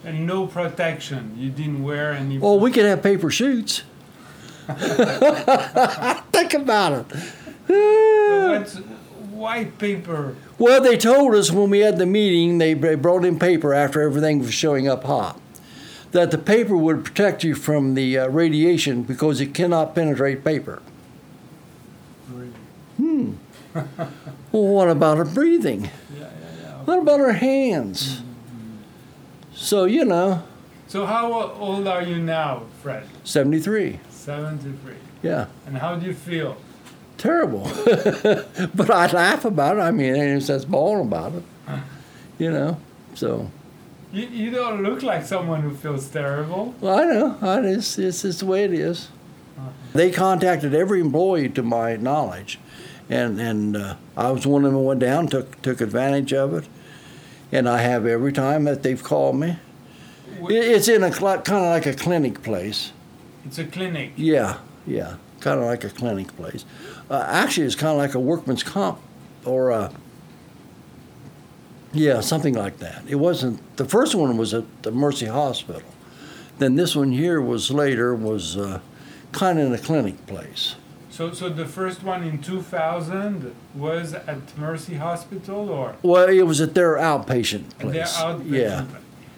and 0.04 0.26
no 0.26 0.48
protection. 0.48 1.34
You 1.38 1.50
didn't 1.50 1.84
wear 1.84 2.12
any. 2.14 2.38
well, 2.38 2.60
we 2.60 2.72
could 2.72 2.86
have 2.86 3.04
paper 3.04 3.30
chutes. 3.30 3.84
Think 4.68 6.54
about 6.54 6.94
it. 6.94 7.06
Uh. 7.70 8.58
What's 8.60 8.76
white 9.32 9.78
paper? 9.78 10.36
Well, 10.58 10.82
they 10.82 10.98
told 10.98 11.36
us 11.36 11.52
when 11.52 11.70
we 11.70 11.80
had 11.80 11.98
the 11.98 12.06
meeting, 12.06 12.58
they 12.58 12.74
they 12.74 12.96
brought 12.96 13.26
in 13.26 13.38
paper 13.40 13.74
after 13.74 14.02
everything 14.02 14.40
was 14.40 14.54
showing 14.54 14.88
up 14.88 15.04
hot, 15.04 15.40
that 16.16 16.32
the 16.32 16.38
paper 16.38 16.78
would 16.78 17.04
protect 17.04 17.44
you 17.44 17.54
from 17.54 17.94
the 17.94 18.18
uh, 18.18 18.28
radiation 18.30 19.04
because 19.04 19.42
it 19.42 19.54
cannot 19.54 19.94
penetrate 19.94 20.46
paper. 20.46 20.82
Hmm. 22.96 23.34
well, 23.74 24.64
what 24.68 24.90
about 24.90 25.18
our 25.18 25.26
breathing? 25.26 25.84
Yeah, 25.84 25.90
yeah, 26.20 26.28
yeah. 26.62 26.84
What 26.86 27.00
about 27.00 27.20
our 27.20 27.34
hands? 27.34 28.22
So, 29.54 29.84
you 29.84 30.06
know, 30.06 30.44
So 30.88 31.06
how 31.06 31.34
old 31.34 31.86
are 31.86 32.02
you 32.02 32.16
now, 32.22 32.64
Fred? 32.82 33.04
73. 33.26 34.00
73. 34.10 34.94
Yeah, 35.22 35.48
And 35.68 35.78
how 35.78 35.98
do 35.98 36.06
you 36.06 36.14
feel? 36.14 36.56
terrible. 37.18 37.64
but 38.76 38.90
I 38.90 39.12
laugh 39.12 39.44
about 39.44 39.78
it. 39.78 39.82
I 39.82 39.92
mean, 39.92 40.16
ain't 40.16 40.18
any 40.18 40.40
sense 40.40 40.64
about 40.64 41.34
it. 41.34 41.44
You 42.38 42.52
know, 42.52 42.78
so. 43.14 43.50
You, 44.16 44.28
you 44.28 44.50
don't 44.52 44.82
look 44.82 45.04
like 45.04 45.26
someone 45.26 45.62
who 45.62 45.74
feels 45.76 46.08
terrible. 46.08 46.74
Well, 46.80 47.00
I 47.00 47.04
know. 47.04 47.38
I, 47.42 47.60
it's, 47.68 48.00
it's, 48.00 48.24
it's 48.24 48.40
the 48.40 48.46
way 48.46 48.64
it 48.64 48.74
is. 48.74 49.10
They 49.94 50.10
contacted 50.12 50.74
every 50.74 51.02
employee, 51.02 51.50
to 51.50 51.64
my 51.64 51.96
knowledge, 51.98 52.60
and 53.10 53.40
and 53.40 53.78
uh, 53.78 53.96
I 54.18 54.32
was 54.32 54.46
one 54.46 54.64
of 54.66 54.72
them 54.72 54.80
who 54.80 54.86
went 54.88 55.00
down, 55.00 55.28
took 55.28 55.62
took 55.62 55.80
advantage 55.82 56.34
of 56.34 56.54
it, 56.54 56.66
and 57.52 57.68
I 57.70 57.78
have 57.80 58.06
every 58.06 58.34
time 58.34 58.66
that 58.66 58.84
they've 58.84 59.02
called 59.02 59.36
me. 59.38 59.58
Wh- 60.42 60.52
It, 60.52 60.66
it's 60.76 60.88
in 60.90 61.04
a 61.04 61.12
cl- 61.14 61.42
kind 61.42 61.64
of 61.66 61.70
like 61.72 61.86
a 61.86 61.94
clinic 61.94 62.42
place. 62.44 62.92
It's 63.46 63.58
a 63.58 63.66
clinic. 63.66 64.12
Yeah, 64.18 64.58
yeah, 64.86 65.16
kind 65.40 65.60
of 65.60 65.66
like 65.66 65.86
a 65.86 65.90
clinic 65.90 66.36
place. 66.36 66.66
Uh, 67.10 67.24
actually, 67.28 67.66
it's 67.68 67.76
kind 67.76 67.92
of 67.92 67.98
like 67.98 68.16
a 68.16 68.20
workman's 68.20 68.64
comp, 68.64 69.00
or 69.46 69.70
a, 69.72 69.92
yeah, 71.96 72.20
something 72.22 72.54
like 72.54 72.78
that. 72.80 73.04
It 73.08 73.16
wasn't. 73.16 73.60
The 73.78 73.86
first 73.86 74.14
one 74.16 74.38
was 74.38 74.54
at 74.54 74.66
the 74.84 74.92
Mercy 74.92 75.26
Hospital. 75.26 75.82
Then 76.60 76.76
this 76.76 76.96
one 76.96 77.12
here 77.12 77.42
was 77.42 77.72
later 77.72 78.16
was 78.16 78.56
uh, 78.58 78.80
kind 79.32 79.60
of 79.60 79.66
in 79.68 79.74
a 79.74 79.78
clinic 79.78 80.26
place. 80.28 80.76
So, 81.10 81.32
so 81.34 81.48
the 81.50 81.66
first 81.66 82.04
one 82.04 82.24
in 82.24 82.42
2000 82.42 83.56
was 83.74 84.14
at 84.14 84.58
Mercy 84.58 84.96
Hospital, 84.96 85.70
or 85.70 85.96
Well, 86.04 86.28
it 86.30 86.44
was 86.44 86.60
at 86.62 86.74
their 86.76 86.96
outpatient 86.96 87.78
place. 87.80 87.94
their 87.94 88.06
outpatient? 88.06 88.52
Yeah. 88.52 88.86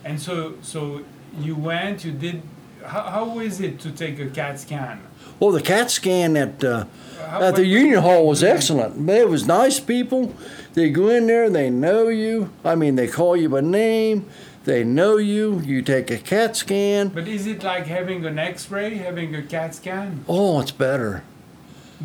And 0.03 0.19
so, 0.19 0.55
so 0.61 1.01
you 1.39 1.55
went. 1.55 2.03
You 2.05 2.11
did. 2.13 2.41
How, 2.83 3.01
how 3.01 3.39
is 3.39 3.59
it 3.61 3.79
to 3.81 3.91
take 3.91 4.19
a 4.19 4.27
CAT 4.27 4.59
scan? 4.59 5.01
Well, 5.39 5.51
the 5.51 5.61
CAT 5.61 5.91
scan 5.91 6.35
at 6.37 6.63
uh, 6.63 6.85
How- 7.27 7.41
at 7.41 7.55
the 7.55 7.65
Union 7.65 8.01
Hall 8.01 8.27
was 8.27 8.43
excellent. 8.43 9.07
It 9.09 9.29
was 9.29 9.45
nice 9.45 9.79
people. 9.79 10.33
They 10.77 10.91
go 10.91 11.09
in 11.09 11.25
there, 11.25 11.49
they 11.49 11.71
know 11.71 12.07
you. 12.07 12.51
I 12.63 12.75
mean, 12.75 12.97
they 12.97 13.07
call 13.07 13.35
you 13.35 13.49
by 13.49 13.61
name. 13.61 14.27
They 14.63 14.83
know 14.83 15.17
you. 15.17 15.59
You 15.61 15.81
take 15.81 16.11
a 16.11 16.19
CAT 16.19 16.55
scan. 16.55 17.07
But 17.07 17.27
is 17.27 17.47
it 17.47 17.63
like 17.63 17.87
having 17.87 18.23
an 18.27 18.37
X-ray, 18.37 18.93
having 18.97 19.33
a 19.33 19.41
CAT 19.41 19.73
scan? 19.73 20.23
Oh, 20.29 20.59
it's 20.59 20.69
better. 20.69 21.23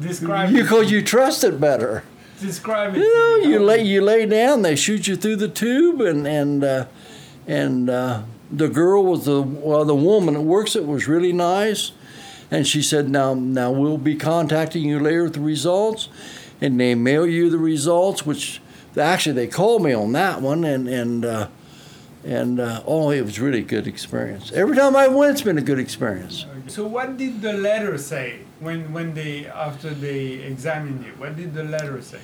Describe 0.00 0.50
You 0.52 0.60
it. 0.60 0.62
because 0.62 0.90
you 0.90 1.02
trust 1.02 1.44
it 1.44 1.60
better. 1.60 2.02
Describe 2.40 2.94
it. 2.96 3.00
You 3.00 3.14
know, 3.14 3.36
you 3.50 3.58
lay 3.62 3.82
you 3.82 4.00
lay 4.00 4.24
down. 4.24 4.62
They 4.62 4.74
shoot 4.74 5.06
you 5.06 5.16
through 5.16 5.36
the 5.36 5.48
tube, 5.48 6.00
and 6.00 6.26
and 6.26 6.64
uh, 6.64 6.86
and 7.46 7.90
uh, 7.90 8.22
the 8.50 8.68
girl 8.68 9.04
was 9.04 9.26
the 9.26 9.42
well, 9.42 9.84
the 9.84 9.94
woman 9.94 10.32
that 10.32 10.40
works 10.40 10.74
it 10.76 10.86
was 10.86 11.06
really 11.06 11.34
nice, 11.34 11.92
and 12.50 12.66
she 12.66 12.80
said, 12.80 13.10
now 13.10 13.34
now 13.34 13.70
we'll 13.70 13.98
be 13.98 14.16
contacting 14.16 14.84
you 14.88 14.98
later 14.98 15.24
with 15.24 15.34
the 15.34 15.40
results, 15.40 16.08
and 16.62 16.80
they 16.80 16.94
mail 16.94 17.26
you 17.26 17.50
the 17.50 17.58
results, 17.58 18.24
which 18.24 18.62
actually 18.96 19.34
they 19.34 19.46
called 19.46 19.82
me 19.82 19.92
on 19.92 20.12
that 20.12 20.40
one, 20.40 20.64
and 20.64 20.88
and. 20.88 21.24
Uh, 21.24 21.48
and 22.24 22.60
uh, 22.60 22.82
oh, 22.86 23.10
it 23.10 23.22
was 23.22 23.40
really 23.40 23.58
a 23.58 23.62
good 23.62 23.88
experience. 23.88 24.52
Every 24.52 24.76
time 24.76 24.94
I 24.94 25.08
went, 25.08 25.32
it's 25.32 25.42
been 25.42 25.58
a 25.58 25.62
good 25.62 25.80
experience. 25.80 26.46
So 26.68 26.86
what 26.86 27.16
did 27.16 27.42
the 27.42 27.52
letter 27.52 27.98
say 27.98 28.40
when 28.60 28.92
when 28.92 29.14
they 29.14 29.46
after 29.46 29.90
they 29.90 30.34
examined 30.34 31.04
you? 31.04 31.12
What 31.18 31.36
did 31.36 31.52
the 31.52 31.64
letter 31.64 32.00
say? 32.00 32.20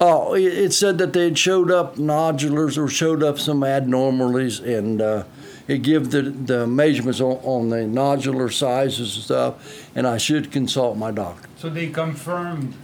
Oh, 0.00 0.34
it, 0.34 0.44
it 0.44 0.72
said 0.72 0.98
that 0.98 1.12
they 1.12 1.24
had 1.24 1.38
showed 1.38 1.70
up 1.70 1.96
nodulars 1.96 2.78
or 2.78 2.88
showed 2.88 3.22
up 3.22 3.38
some 3.38 3.64
abnormalities, 3.64 4.60
and 4.60 5.02
uh, 5.02 5.24
it 5.66 5.82
gave 5.82 6.10
the 6.10 6.22
the 6.22 6.66
measurements 6.66 7.20
on, 7.20 7.38
on 7.42 7.70
the 7.70 7.78
nodular 7.78 8.52
sizes 8.52 9.16
and 9.16 9.24
stuff, 9.24 9.90
and 9.96 10.06
I 10.06 10.16
should 10.18 10.52
consult 10.52 10.96
my 10.96 11.10
doctor. 11.10 11.48
So 11.56 11.70
they 11.70 11.88
confirmed. 11.88 12.74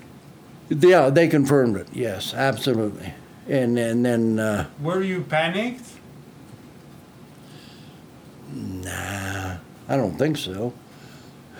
Yeah, 0.70 1.10
they 1.10 1.26
confirmed 1.28 1.76
it. 1.76 1.88
Yes, 1.92 2.32
absolutely. 2.32 3.12
And 3.48 3.76
and 3.78 4.06
then 4.06 4.38
uh, 4.38 4.66
Were 4.80 5.02
you 5.02 5.22
panicked? 5.22 5.84
nah, 8.52 9.56
I 9.88 9.96
don't 9.96 10.16
think 10.16 10.36
so. 10.36 10.72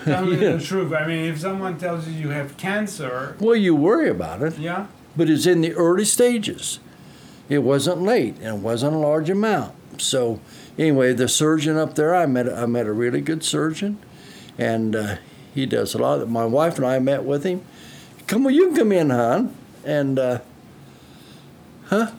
Tell 0.04 0.24
me 0.24 0.36
Yeah. 0.40 0.52
the 0.56 0.62
truth. 0.62 0.92
I 0.92 1.06
mean, 1.06 1.24
if 1.26 1.40
someone 1.40 1.78
tells 1.78 2.08
you 2.08 2.14
you 2.14 2.28
have 2.30 2.56
cancer, 2.56 3.36
Well, 3.40 3.56
you 3.56 3.74
worry 3.74 4.08
about 4.08 4.42
it, 4.42 4.58
yeah, 4.58 4.86
but 5.16 5.28
it's 5.28 5.46
in 5.46 5.60
the 5.60 5.74
early 5.74 6.04
stages. 6.04 6.78
It 7.48 7.58
wasn't 7.64 8.02
late, 8.02 8.36
and 8.36 8.58
it 8.58 8.62
wasn't 8.62 8.94
a 8.94 8.98
large 8.98 9.28
amount. 9.28 9.74
So, 10.00 10.40
anyway, 10.78 11.12
the 11.12 11.28
surgeon 11.28 11.76
up 11.76 11.94
there, 11.96 12.14
I 12.14 12.26
met 12.26 12.48
I 12.52 12.66
met 12.66 12.86
a 12.86 12.92
really 12.92 13.20
good 13.20 13.42
surgeon, 13.42 13.98
and 14.56 14.94
uh, 14.96 15.16
he 15.54 15.66
does 15.66 15.94
a 15.94 15.98
lot. 15.98 16.26
My 16.28 16.44
wife 16.44 16.76
and 16.76 16.86
I 16.86 16.98
met 17.00 17.24
with 17.24 17.44
him. 17.44 17.62
Come 18.30 18.48
you 18.48 18.68
can 18.68 18.76
come 18.76 18.92
in, 18.92 19.10
hon. 19.10 19.52
And 19.84 20.16
uh, 20.16 20.38
huh? 21.86 22.12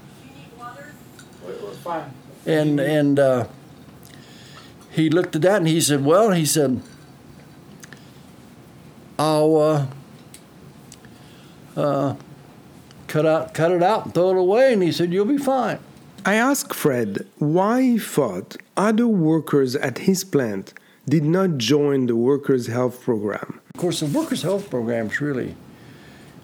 fine. 1.82 2.12
And 2.46 2.82
and 2.82 3.18
uh, 3.18 3.48
he 4.90 5.10
looked 5.10 5.38
at 5.38 5.42
that 5.44 5.58
and 5.58 5.68
he 5.70 5.80
said, 5.80 6.04
"Well," 6.04 6.32
he 6.32 6.46
said, 6.46 6.82
"I'll 9.18 9.56
uh, 9.56 9.88
uh, 11.78 12.16
cut 13.08 13.26
out 13.26 13.54
cut 13.54 13.72
it 13.72 13.82
out 13.82 14.04
and 14.04 14.14
throw 14.14 14.32
it 14.32 14.38
away." 14.38 14.74
And 14.74 14.84
he 14.84 14.92
said, 14.92 15.14
"You'll 15.14 15.26
be 15.26 15.38
fine." 15.38 15.80
I 16.26 16.34
asked 16.34 16.76
Fred 16.76 17.26
why 17.38 17.82
he 17.84 17.98
thought 17.98 18.58
other 18.76 19.08
workers 19.08 19.78
at 19.78 20.00
his 20.00 20.26
plant 20.26 20.74
did 21.08 21.24
not 21.24 21.58
join 21.58 22.08
the 22.08 22.18
workers' 22.18 22.68
health 22.68 23.02
program. 23.02 23.62
Of 23.74 23.80
course, 23.80 24.02
the 24.02 24.08
workers' 24.08 24.44
health 24.44 24.70
program 24.70 25.08
is 25.08 25.22
really, 25.22 25.56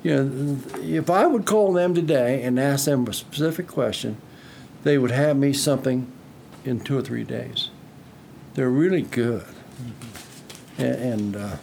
You 0.08 0.24
know, 0.24 0.58
if 0.82 1.10
I 1.10 1.28
would 1.28 1.46
call 1.46 1.74
them 1.74 1.94
today 1.94 2.42
and 2.42 2.58
ask 2.58 2.86
them 2.86 3.06
a 3.10 3.14
specific 3.14 3.68
question, 3.68 4.16
they 4.86 4.98
would 4.98 5.12
have 5.12 5.36
me 5.36 5.52
something 5.52 6.10
in 6.64 6.80
two 6.80 6.98
or 6.98 7.02
three 7.02 7.26
days. 7.26 7.72
They're 8.54 8.70
really 8.70 9.02
good. 9.02 9.42
Mm-hmm. 9.44 10.82
And, 10.82 10.96
and 10.96 11.36
uh, 11.36 11.56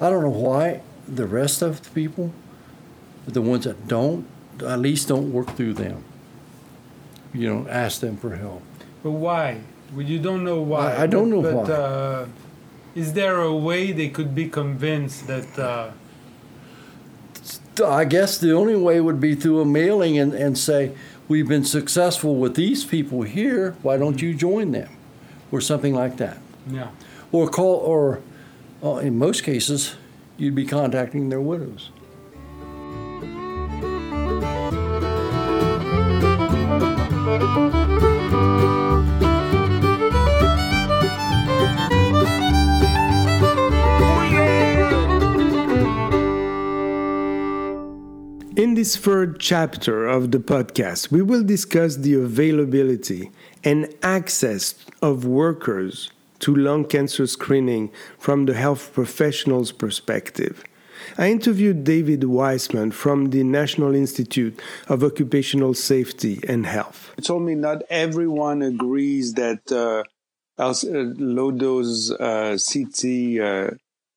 I 0.00 0.10
don't 0.10 0.24
know 0.24 0.28
why 0.30 0.80
the 1.06 1.24
rest 1.24 1.62
of 1.62 1.82
the 1.82 1.90
people, 1.90 2.32
the 3.26 3.40
ones 3.40 3.62
that 3.62 3.86
don't, 3.86 4.26
at 4.66 4.80
least 4.80 5.06
don't 5.06 5.32
work 5.32 5.54
through 5.54 5.74
them. 5.74 6.02
You 7.32 7.48
know, 7.48 7.68
ask 7.68 8.00
them 8.00 8.16
for 8.16 8.34
help. 8.34 8.62
But 9.04 9.12
why? 9.12 9.60
Well, 9.94 10.04
you 10.04 10.18
don't 10.18 10.42
know 10.42 10.60
why. 10.60 10.94
I, 10.96 11.02
I 11.02 11.06
don't 11.06 11.30
know 11.30 11.42
but, 11.42 11.54
why. 11.54 11.72
Uh, 11.72 12.26
is 12.96 13.12
there 13.12 13.40
a 13.40 13.54
way 13.54 13.92
they 13.92 14.08
could 14.08 14.34
be 14.34 14.48
convinced 14.48 15.28
that? 15.28 15.56
Uh, 15.56 15.92
I 17.80 18.04
guess 18.04 18.38
the 18.38 18.52
only 18.52 18.76
way 18.76 19.00
would 19.00 19.20
be 19.20 19.34
through 19.34 19.60
a 19.60 19.64
mailing 19.64 20.18
and, 20.18 20.34
and 20.34 20.58
say, 20.58 20.92
we've 21.28 21.48
been 21.48 21.64
successful 21.64 22.36
with 22.36 22.54
these 22.54 22.84
people 22.84 23.22
here. 23.22 23.76
Why 23.82 23.96
don't 23.96 24.20
you 24.20 24.34
join 24.34 24.72
them, 24.72 24.90
or 25.50 25.60
something 25.60 25.94
like 25.94 26.18
that. 26.18 26.38
Yeah. 26.68 26.90
Or 27.30 27.48
call, 27.48 27.76
or 27.76 28.20
uh, 28.82 28.96
in 28.96 29.16
most 29.16 29.42
cases, 29.42 29.96
you'd 30.36 30.54
be 30.54 30.66
contacting 30.66 31.30
their 31.30 31.40
widows. 31.40 31.90
In 48.54 48.74
this 48.74 48.96
third 48.96 49.40
chapter 49.40 50.06
of 50.06 50.30
the 50.30 50.38
podcast, 50.38 51.10
we 51.10 51.22
will 51.22 51.42
discuss 51.42 51.96
the 51.96 52.12
availability 52.12 53.30
and 53.64 53.88
access 54.02 54.74
of 55.00 55.24
workers 55.24 56.10
to 56.40 56.54
lung 56.54 56.84
cancer 56.84 57.26
screening 57.26 57.90
from 58.18 58.44
the 58.44 58.52
health 58.52 58.92
professional's 58.92 59.72
perspective. 59.72 60.62
I 61.16 61.30
interviewed 61.30 61.84
David 61.84 62.24
Weissman 62.24 62.90
from 62.90 63.30
the 63.30 63.42
National 63.42 63.94
Institute 63.94 64.60
of 64.86 65.02
Occupational 65.02 65.72
Safety 65.72 66.38
and 66.46 66.66
Health. 66.66 67.10
He 67.16 67.22
told 67.22 67.44
me 67.44 67.54
not 67.54 67.80
everyone 67.88 68.60
agrees 68.60 69.32
that 69.32 69.72
uh, 69.72 70.04
uh 70.58 70.74
low 70.82 71.52
dose 71.52 72.10
uh, 72.10 72.58
CT 72.58 73.40
uh, 73.40 73.70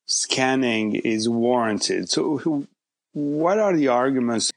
scanning 0.04 0.94
is 0.96 1.26
warranted. 1.26 2.10
So, 2.10 2.66
what 3.16 3.58
are 3.58 3.74
the 3.74 3.88
arguments? 3.88 4.52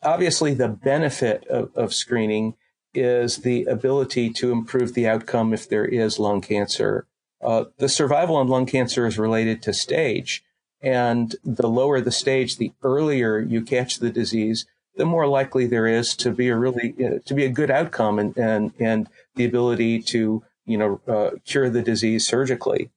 Obviously, 0.00 0.54
the 0.54 0.68
benefit 0.68 1.44
of, 1.48 1.70
of 1.74 1.92
screening 1.92 2.54
is 2.94 3.38
the 3.38 3.64
ability 3.64 4.30
to 4.30 4.52
improve 4.52 4.94
the 4.94 5.08
outcome 5.08 5.52
if 5.52 5.68
there 5.68 5.84
is 5.84 6.20
lung 6.20 6.40
cancer. 6.40 7.08
Uh, 7.42 7.64
the 7.78 7.88
survival 7.88 8.36
on 8.36 8.46
lung 8.46 8.66
cancer 8.66 9.04
is 9.04 9.18
related 9.18 9.60
to 9.62 9.72
stage. 9.72 10.44
And 10.80 11.34
the 11.42 11.68
lower 11.68 12.00
the 12.00 12.12
stage, 12.12 12.56
the 12.56 12.72
earlier 12.84 13.40
you 13.40 13.62
catch 13.62 13.98
the 13.98 14.10
disease, 14.10 14.64
the 14.96 15.06
more 15.06 15.26
likely 15.26 15.66
there 15.66 15.88
is 15.88 16.14
to 16.16 16.30
be 16.30 16.48
a 16.50 16.56
really 16.56 16.94
uh, 17.04 17.18
to 17.24 17.34
be 17.34 17.44
a 17.44 17.50
good 17.50 17.70
outcome 17.70 18.20
and 18.20 18.36
and 18.36 18.72
and 18.78 19.08
the 19.34 19.44
ability 19.44 20.00
to 20.02 20.44
you 20.66 20.78
know 20.78 21.00
uh, 21.08 21.30
cure 21.44 21.68
the 21.68 21.82
disease 21.82 22.24
surgically. 22.24 22.90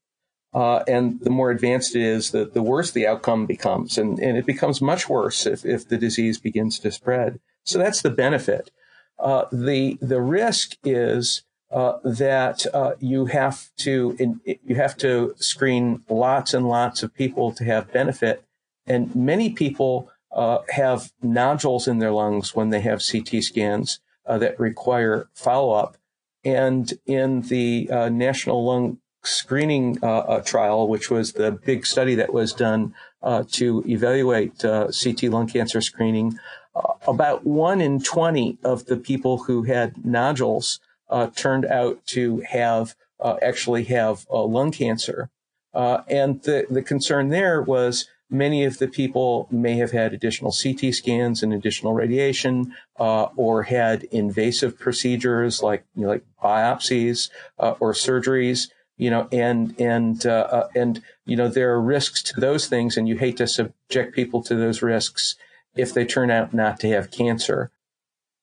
Uh, 0.57 0.83
and 0.87 1.19
the 1.21 1.29
more 1.29 1.51
advanced 1.51 1.95
it 1.95 2.01
is, 2.01 2.31
the, 2.31 2.45
the 2.45 2.63
worse 2.63 2.89
the 2.89 3.05
outcome 3.05 3.45
becomes. 3.45 3.95
And, 3.95 4.17
and 4.17 4.35
it 4.35 4.47
becomes 4.47 4.81
much 4.81 5.07
worse 5.07 5.45
if, 5.45 5.63
if 5.63 5.87
the 5.87 5.99
disease 5.99 6.39
begins 6.39 6.79
to 6.79 6.91
spread. 6.91 7.39
So 7.63 7.77
that's 7.77 8.01
the 8.01 8.09
benefit. 8.09 8.71
Uh, 9.19 9.45
the, 9.51 9.99
the 10.01 10.19
risk 10.19 10.75
is 10.83 11.43
uh, 11.69 11.99
that 12.03 12.65
uh, 12.74 12.93
you 13.00 13.27
have 13.27 13.70
to 13.77 14.17
you 14.65 14.75
have 14.75 14.98
to 14.98 15.35
screen 15.37 16.01
lots 16.09 16.55
and 16.55 16.67
lots 16.67 17.03
of 17.03 17.13
people 17.13 17.51
to 17.51 17.63
have 17.65 17.91
benefit, 17.91 18.43
and 18.87 19.13
many 19.13 19.51
people 19.51 20.09
uh, 20.31 20.59
have 20.70 21.11
nodules 21.22 21.87
in 21.87 22.00
their 22.00 22.11
lungs 22.11 22.55
when 22.55 22.70
they 22.70 22.79
have 22.79 23.05
CT 23.05 23.43
scans 23.43 24.00
uh, 24.25 24.37
that 24.39 24.59
require 24.59 25.27
follow 25.33 25.74
up. 25.74 25.98
And 26.43 26.93
in 27.05 27.41
the 27.41 27.87
National 28.09 28.65
Lung 28.65 29.00
screening 29.27 29.98
uh, 30.01 30.20
uh, 30.20 30.42
trial, 30.42 30.87
which 30.87 31.09
was 31.09 31.33
the 31.33 31.51
big 31.51 31.85
study 31.85 32.16
that 32.16 32.33
was 32.33 32.53
done 32.53 32.94
uh, 33.22 33.44
to 33.51 33.83
evaluate 33.87 34.63
uh, 34.63 34.87
CT 34.87 35.24
lung 35.24 35.48
cancer 35.48 35.81
screening, 35.81 36.37
uh, 36.75 36.94
about 37.07 37.46
one 37.46 37.81
in 37.81 38.01
20 38.01 38.57
of 38.63 38.85
the 38.85 38.98
people 38.98 39.40
who 39.40 39.63
had 39.63 40.05
nodules 40.05 40.79
uh, 41.09 41.27
turned 41.27 41.66
out 41.66 42.05
to 42.05 42.44
have 42.50 42.96
actually 43.42 43.83
have 43.85 44.27
lung 44.29 44.72
cancer. 44.72 45.29
and 45.74 46.44
the, 46.44 46.68
the 46.70 46.83
concern 46.83 47.29
there 47.29 47.61
was 47.61 48.07
many 48.29 48.63
of 48.66 48.77
the 48.77 48.87
people 48.87 49.48
may 49.51 49.77
have 49.77 49.92
had 49.92 50.13
additional 50.13 50.51
CT 50.51 50.94
scans 50.94 51.42
and 51.42 51.53
additional 51.53 51.94
radiation, 51.94 52.74
uh, 53.00 53.27
or 53.35 53.63
had 53.63 54.03
invasive 54.05 54.77
procedures 54.77 55.63
like 55.63 55.85
you 55.96 56.03
know, 56.03 56.09
like 56.09 56.25
biopsies 56.44 57.29
uh, 57.59 57.75
or 57.79 57.94
surgeries 57.94 58.68
you 58.98 59.10
know, 59.12 59.27
and 59.31 59.79
and 59.79 60.25
uh, 60.25 60.48
uh, 60.51 60.68
and 60.75 61.01
you 61.25 61.36
know 61.36 61.48
there 61.48 61.72
are 61.72 61.81
risks 61.81 62.24
to 62.24 62.40
those 62.40 62.68
things, 62.68 62.98
and 62.98 63.07
you 63.07 63.18
hate 63.18 63.38
to 63.38 63.48
subject 63.48 64.16
people 64.16 64.42
to 64.44 64.55
those 64.55 64.81
risks 64.81 65.36
if 65.75 65.94
they 65.94 66.05
turn 66.05 66.31
out 66.31 66.53
not 66.53 66.79
to 66.79 66.90
have 66.90 67.12
cancer. 67.12 67.72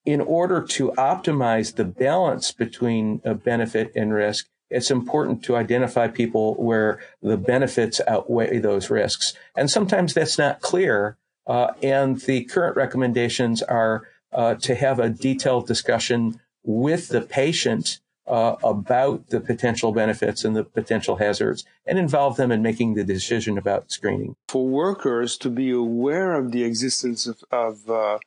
In 0.05 0.21
order 0.21 0.61
to 0.61 0.91
optimize 0.91 1.75
the 1.75 1.83
balance 1.83 2.51
between 2.51 3.21
a 3.25 3.33
benefit 3.33 3.91
and 3.95 4.13
risk, 4.13 4.47
it's 4.69 4.91
important 4.91 5.43
to 5.43 5.55
identify 5.55 6.07
people 6.07 6.53
where 6.55 7.01
the 7.21 7.37
benefits 7.37 7.99
outweigh 8.07 8.59
those 8.59 8.89
risks, 8.89 9.33
and 9.57 9.69
sometimes 9.69 10.13
that's 10.13 10.37
not 10.37 10.61
clear. 10.61 11.17
Uh, 11.47 11.73
and 11.83 12.21
the 12.21 12.43
current 12.45 12.75
recommendations 12.75 13.61
are 13.61 14.07
uh, 14.33 14.55
to 14.55 14.73
have 14.73 14.99
a 14.99 15.09
detailed 15.09 15.67
discussion 15.67 16.39
with 16.63 17.09
the 17.09 17.21
patient 17.21 17.99
uh, 18.27 18.55
about 18.63 19.29
the 19.29 19.39
potential 19.39 19.91
benefits 19.91 20.43
and 20.43 20.55
the 20.55 20.63
potential 20.63 21.17
hazards 21.17 21.65
and 21.85 21.99
involve 21.99 22.37
them 22.37 22.51
in 22.51 22.61
making 22.61 22.95
the 22.95 23.03
decision 23.03 23.57
about 23.57 23.91
screening. 23.91 24.35
For 24.47 24.65
workers 24.67 25.37
to 25.37 25.49
be 25.49 25.71
aware 25.71 26.33
of 26.33 26.51
the 26.51 26.63
existence 26.63 27.27
of, 27.27 27.43
of 27.51 27.89
uh, 27.89 28.19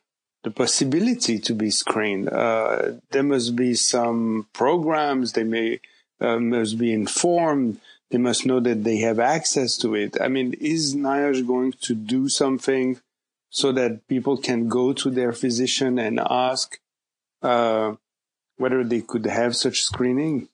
the 0.43 0.51
possibility 0.51 1.39
to 1.39 1.53
be 1.53 1.69
screened, 1.69 2.29
uh, 2.29 2.93
there 3.11 3.23
must 3.23 3.55
be 3.55 3.73
some 3.73 4.47
programs, 4.53 5.33
they 5.33 5.43
may 5.43 5.81
uh, 6.21 6.39
must 6.39 6.77
be 6.77 6.93
informed, 6.93 7.79
they 8.11 8.17
must 8.17 8.45
know 8.45 8.59
that 8.59 8.83
they 8.83 8.97
have 8.97 9.19
access 9.19 9.77
to 9.77 9.95
it. 9.95 10.17
I 10.19 10.27
mean, 10.27 10.53
is 10.59 10.95
NIOSH 10.95 11.45
going 11.45 11.73
to 11.81 11.93
do 11.93 12.29
something 12.29 12.99
so 13.49 13.71
that 13.71 14.07
people 14.07 14.37
can 14.37 14.67
go 14.67 14.93
to 14.93 15.09
their 15.09 15.33
physician 15.33 15.97
and 15.99 16.19
ask, 16.19 16.79
uh, 17.41 17.93
whether 18.59 18.83
they 18.83 19.01
could 19.01 19.25
have 19.25 19.55
such 19.55 19.81
screening? 19.81 20.49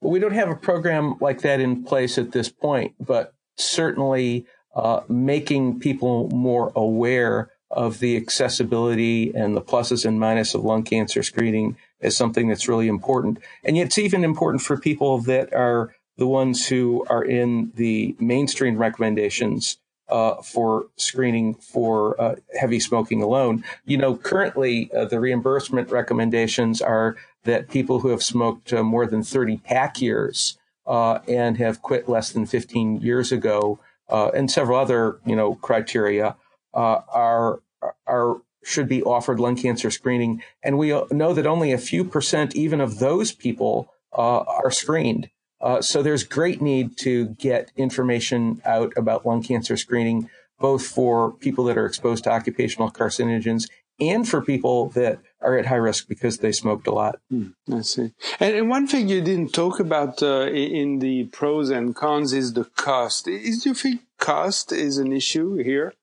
Well, 0.00 0.12
we 0.12 0.18
don't 0.18 0.32
have 0.32 0.50
a 0.50 0.54
program 0.54 1.16
like 1.20 1.40
that 1.40 1.58
in 1.58 1.84
place 1.84 2.18
at 2.18 2.32
this 2.32 2.48
point, 2.48 2.94
but 3.00 3.34
certainly 3.56 4.46
uh, 4.74 5.00
making 5.08 5.80
people 5.80 6.28
more 6.28 6.70
aware 6.76 7.50
of 7.70 7.98
the 7.98 8.16
accessibility 8.16 9.34
and 9.34 9.56
the 9.56 9.62
pluses 9.62 10.04
and 10.04 10.20
minuses 10.20 10.54
of 10.54 10.64
lung 10.64 10.82
cancer 10.82 11.22
screening 11.22 11.76
is 12.00 12.16
something 12.16 12.48
that's 12.48 12.68
really 12.68 12.88
important. 12.88 13.38
And 13.64 13.76
yet 13.76 13.86
it's 13.86 13.98
even 13.98 14.22
important 14.22 14.62
for 14.62 14.78
people 14.78 15.18
that 15.22 15.52
are 15.52 15.94
the 16.18 16.26
ones 16.26 16.68
who 16.68 17.04
are 17.08 17.24
in 17.24 17.72
the 17.74 18.14
mainstream 18.20 18.76
recommendations 18.76 19.78
uh, 20.08 20.36
for 20.42 20.86
screening 20.96 21.54
for 21.54 22.20
uh, 22.20 22.36
heavy 22.58 22.80
smoking 22.80 23.22
alone. 23.22 23.64
You 23.84 23.98
know, 23.98 24.16
currently 24.16 24.90
uh, 24.92 25.06
the 25.06 25.20
reimbursement 25.20 25.90
recommendations 25.90 26.80
are 26.80 27.16
that 27.44 27.68
people 27.68 28.00
who 28.00 28.08
have 28.08 28.22
smoked 28.22 28.72
uh, 28.72 28.82
more 28.82 29.06
than 29.06 29.22
30 29.22 29.58
pack 29.58 30.00
years 30.00 30.58
uh, 30.86 31.20
and 31.28 31.58
have 31.58 31.82
quit 31.82 32.08
less 32.08 32.30
than 32.30 32.46
15 32.46 33.00
years 33.00 33.32
ago, 33.32 33.78
uh, 34.08 34.30
and 34.34 34.50
several 34.50 34.78
other 34.78 35.18
you 35.26 35.34
know 35.34 35.54
criteria 35.56 36.36
are 36.72 37.60
are 38.06 38.36
should 38.62 38.88
be 38.88 39.02
offered 39.02 39.40
lung 39.40 39.56
cancer 39.56 39.90
screening. 39.90 40.42
And 40.62 40.76
we 40.76 40.88
know 41.10 41.32
that 41.32 41.46
only 41.46 41.72
a 41.72 41.78
few 41.78 42.04
percent 42.04 42.54
even 42.54 42.80
of 42.80 42.98
those 42.98 43.32
people 43.32 43.92
are 44.12 44.70
screened. 44.70 45.30
Uh, 45.60 45.80
so 45.80 46.02
there's 46.02 46.24
great 46.24 46.60
need 46.60 46.96
to 46.98 47.26
get 47.38 47.72
information 47.76 48.60
out 48.64 48.92
about 48.96 49.24
lung 49.24 49.42
cancer 49.42 49.76
screening, 49.76 50.28
both 50.60 50.86
for 50.86 51.32
people 51.32 51.64
that 51.64 51.78
are 51.78 51.86
exposed 51.86 52.24
to 52.24 52.30
occupational 52.30 52.90
carcinogens 52.90 53.64
and 53.98 54.28
for 54.28 54.42
people 54.42 54.90
that 54.90 55.18
are 55.40 55.56
at 55.56 55.66
high 55.66 55.76
risk 55.76 56.06
because 56.08 56.38
they 56.38 56.52
smoked 56.52 56.86
a 56.86 56.92
lot. 56.92 57.18
Mm, 57.32 57.54
I 57.72 57.80
see. 57.80 58.12
And, 58.38 58.54
and, 58.54 58.68
one 58.68 58.86
thing 58.86 59.08
you 59.08 59.22
didn't 59.22 59.54
talk 59.54 59.80
about 59.80 60.22
uh, 60.22 60.48
in 60.48 60.98
the 60.98 61.24
pros 61.24 61.70
and 61.70 61.96
cons 61.96 62.34
is 62.34 62.52
the 62.52 62.64
cost. 62.64 63.26
Is 63.26 63.62
do 63.62 63.70
you 63.70 63.74
think 63.74 64.02
cost 64.18 64.70
is 64.72 64.98
an 64.98 65.12
issue 65.12 65.56
here? 65.56 65.94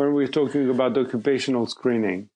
when 0.00 0.14
we're 0.14 0.28
talking 0.28 0.68
about 0.70 0.96
occupational 0.96 1.66
screening? 1.66 2.30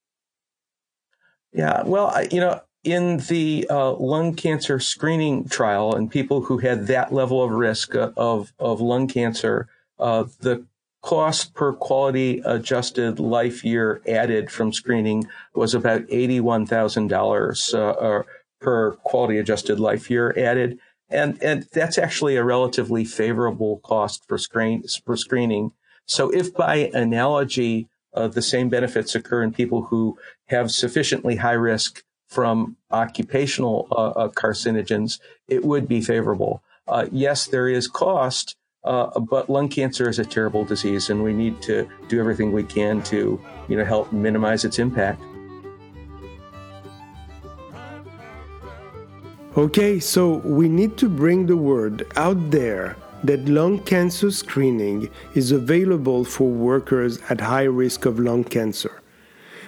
Yeah, 1.52 1.82
well, 1.84 2.08
I, 2.08 2.28
you 2.30 2.40
know, 2.40 2.60
in 2.84 3.16
the 3.16 3.66
uh, 3.70 3.92
lung 3.92 4.34
cancer 4.34 4.78
screening 4.78 5.48
trial 5.48 5.94
and 5.94 6.10
people 6.10 6.42
who 6.42 6.58
had 6.58 6.86
that 6.86 7.12
level 7.12 7.42
of 7.42 7.50
risk 7.50 7.94
of, 7.94 8.52
of 8.58 8.80
lung 8.80 9.08
cancer, 9.08 9.68
uh, 9.98 10.24
the 10.40 10.64
cost 11.02 11.54
per 11.54 11.72
quality 11.72 12.40
adjusted 12.44 13.18
life 13.18 13.64
year 13.64 14.00
added 14.06 14.50
from 14.50 14.72
screening 14.72 15.26
was 15.54 15.74
about 15.74 16.02
$81,000 16.06 17.74
uh, 17.74 18.22
per 18.60 18.92
quality 18.92 19.38
adjusted 19.38 19.80
life 19.80 20.10
year 20.10 20.34
added. 20.38 20.78
And, 21.10 21.42
and 21.42 21.66
that's 21.72 21.98
actually 21.98 22.36
a 22.36 22.44
relatively 22.44 23.04
favorable 23.04 23.78
cost 23.78 24.26
for 24.26 24.38
screen, 24.38 24.84
for 25.04 25.16
screening. 25.16 25.72
So 26.06 26.30
if 26.30 26.54
by 26.54 26.90
analogy, 26.94 27.88
uh, 28.14 28.28
the 28.28 28.42
same 28.42 28.68
benefits 28.68 29.14
occur 29.14 29.42
in 29.42 29.52
people 29.52 29.82
who 29.82 30.18
have 30.46 30.70
sufficiently 30.70 31.36
high 31.36 31.52
risk 31.52 32.02
from 32.34 32.76
occupational 32.90 33.86
uh, 33.92 33.94
uh, 33.94 34.28
carcinogens, 34.28 35.20
it 35.48 35.64
would 35.64 35.86
be 35.88 36.00
favorable. 36.00 36.62
Uh, 36.88 37.06
yes, 37.12 37.46
there 37.46 37.68
is 37.68 37.86
cost, 37.86 38.56
uh, 38.84 39.18
but 39.20 39.48
lung 39.48 39.68
cancer 39.68 40.08
is 40.08 40.18
a 40.18 40.24
terrible 40.24 40.64
disease, 40.64 41.08
and 41.10 41.22
we 41.22 41.32
need 41.32 41.62
to 41.62 41.88
do 42.08 42.20
everything 42.20 42.52
we 42.52 42.64
can 42.64 43.02
to, 43.02 43.40
you 43.68 43.76
know, 43.76 43.84
help 43.84 44.12
minimize 44.12 44.64
its 44.64 44.78
impact. 44.78 45.22
Okay, 49.56 50.00
so 50.00 50.38
we 50.38 50.68
need 50.68 50.96
to 50.96 51.08
bring 51.08 51.46
the 51.46 51.56
word 51.56 52.06
out 52.16 52.50
there 52.50 52.96
that 53.22 53.48
lung 53.48 53.78
cancer 53.84 54.30
screening 54.30 55.08
is 55.34 55.52
available 55.52 56.24
for 56.24 56.48
workers 56.48 57.20
at 57.30 57.40
high 57.40 57.62
risk 57.62 58.04
of 58.04 58.18
lung 58.18 58.44
cancer. 58.44 59.00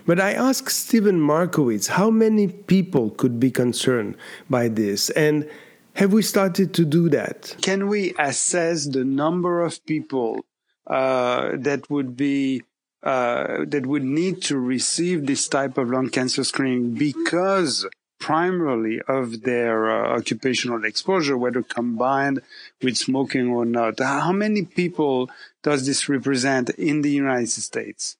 But 0.07 0.21
I 0.21 0.33
asked 0.33 0.71
Stephen 0.71 1.21
Markowitz 1.21 1.89
how 1.89 2.11
many 2.11 2.47
people 2.47 3.11
could 3.11 3.41
be 3.41 3.51
concerned 3.51 4.17
by 4.49 4.69
this, 4.69 5.11
and 5.11 5.49
have 5.95 6.13
we 6.13 6.23
started 6.23 6.73
to 6.75 6.85
do 6.85 7.09
that? 7.09 7.57
Can 7.61 7.89
we 7.89 8.15
assess 8.19 8.87
the 8.87 9.05
number 9.05 9.63
of 9.63 9.85
people 9.85 10.45
uh, 10.87 11.53
that 11.57 11.91
would 11.91 12.17
be 12.17 12.63
uh, 13.03 13.65
that 13.67 13.87
would 13.87 14.05
need 14.05 14.43
to 14.43 14.59
receive 14.59 15.27
this 15.27 15.49
type 15.49 15.79
of 15.79 15.91
lung 15.91 16.11
cancer 16.11 16.45
screening 16.45 16.95
because 16.95 17.87
primarily 18.19 19.01
of 19.09 19.43
their 19.43 19.91
uh, 19.91 20.19
occupational 20.19 20.85
exposure, 20.85 21.37
whether 21.37 21.63
combined 21.63 22.41
with 22.83 22.97
smoking 22.97 23.49
or 23.49 23.65
not. 23.65 23.99
How 24.01 24.33
many 24.33 24.65
people 24.65 25.31
does 25.63 25.87
this 25.87 26.09
represent 26.09 26.71
in 26.71 27.03
the 27.03 27.11
United 27.11 27.49
States? 27.49 28.17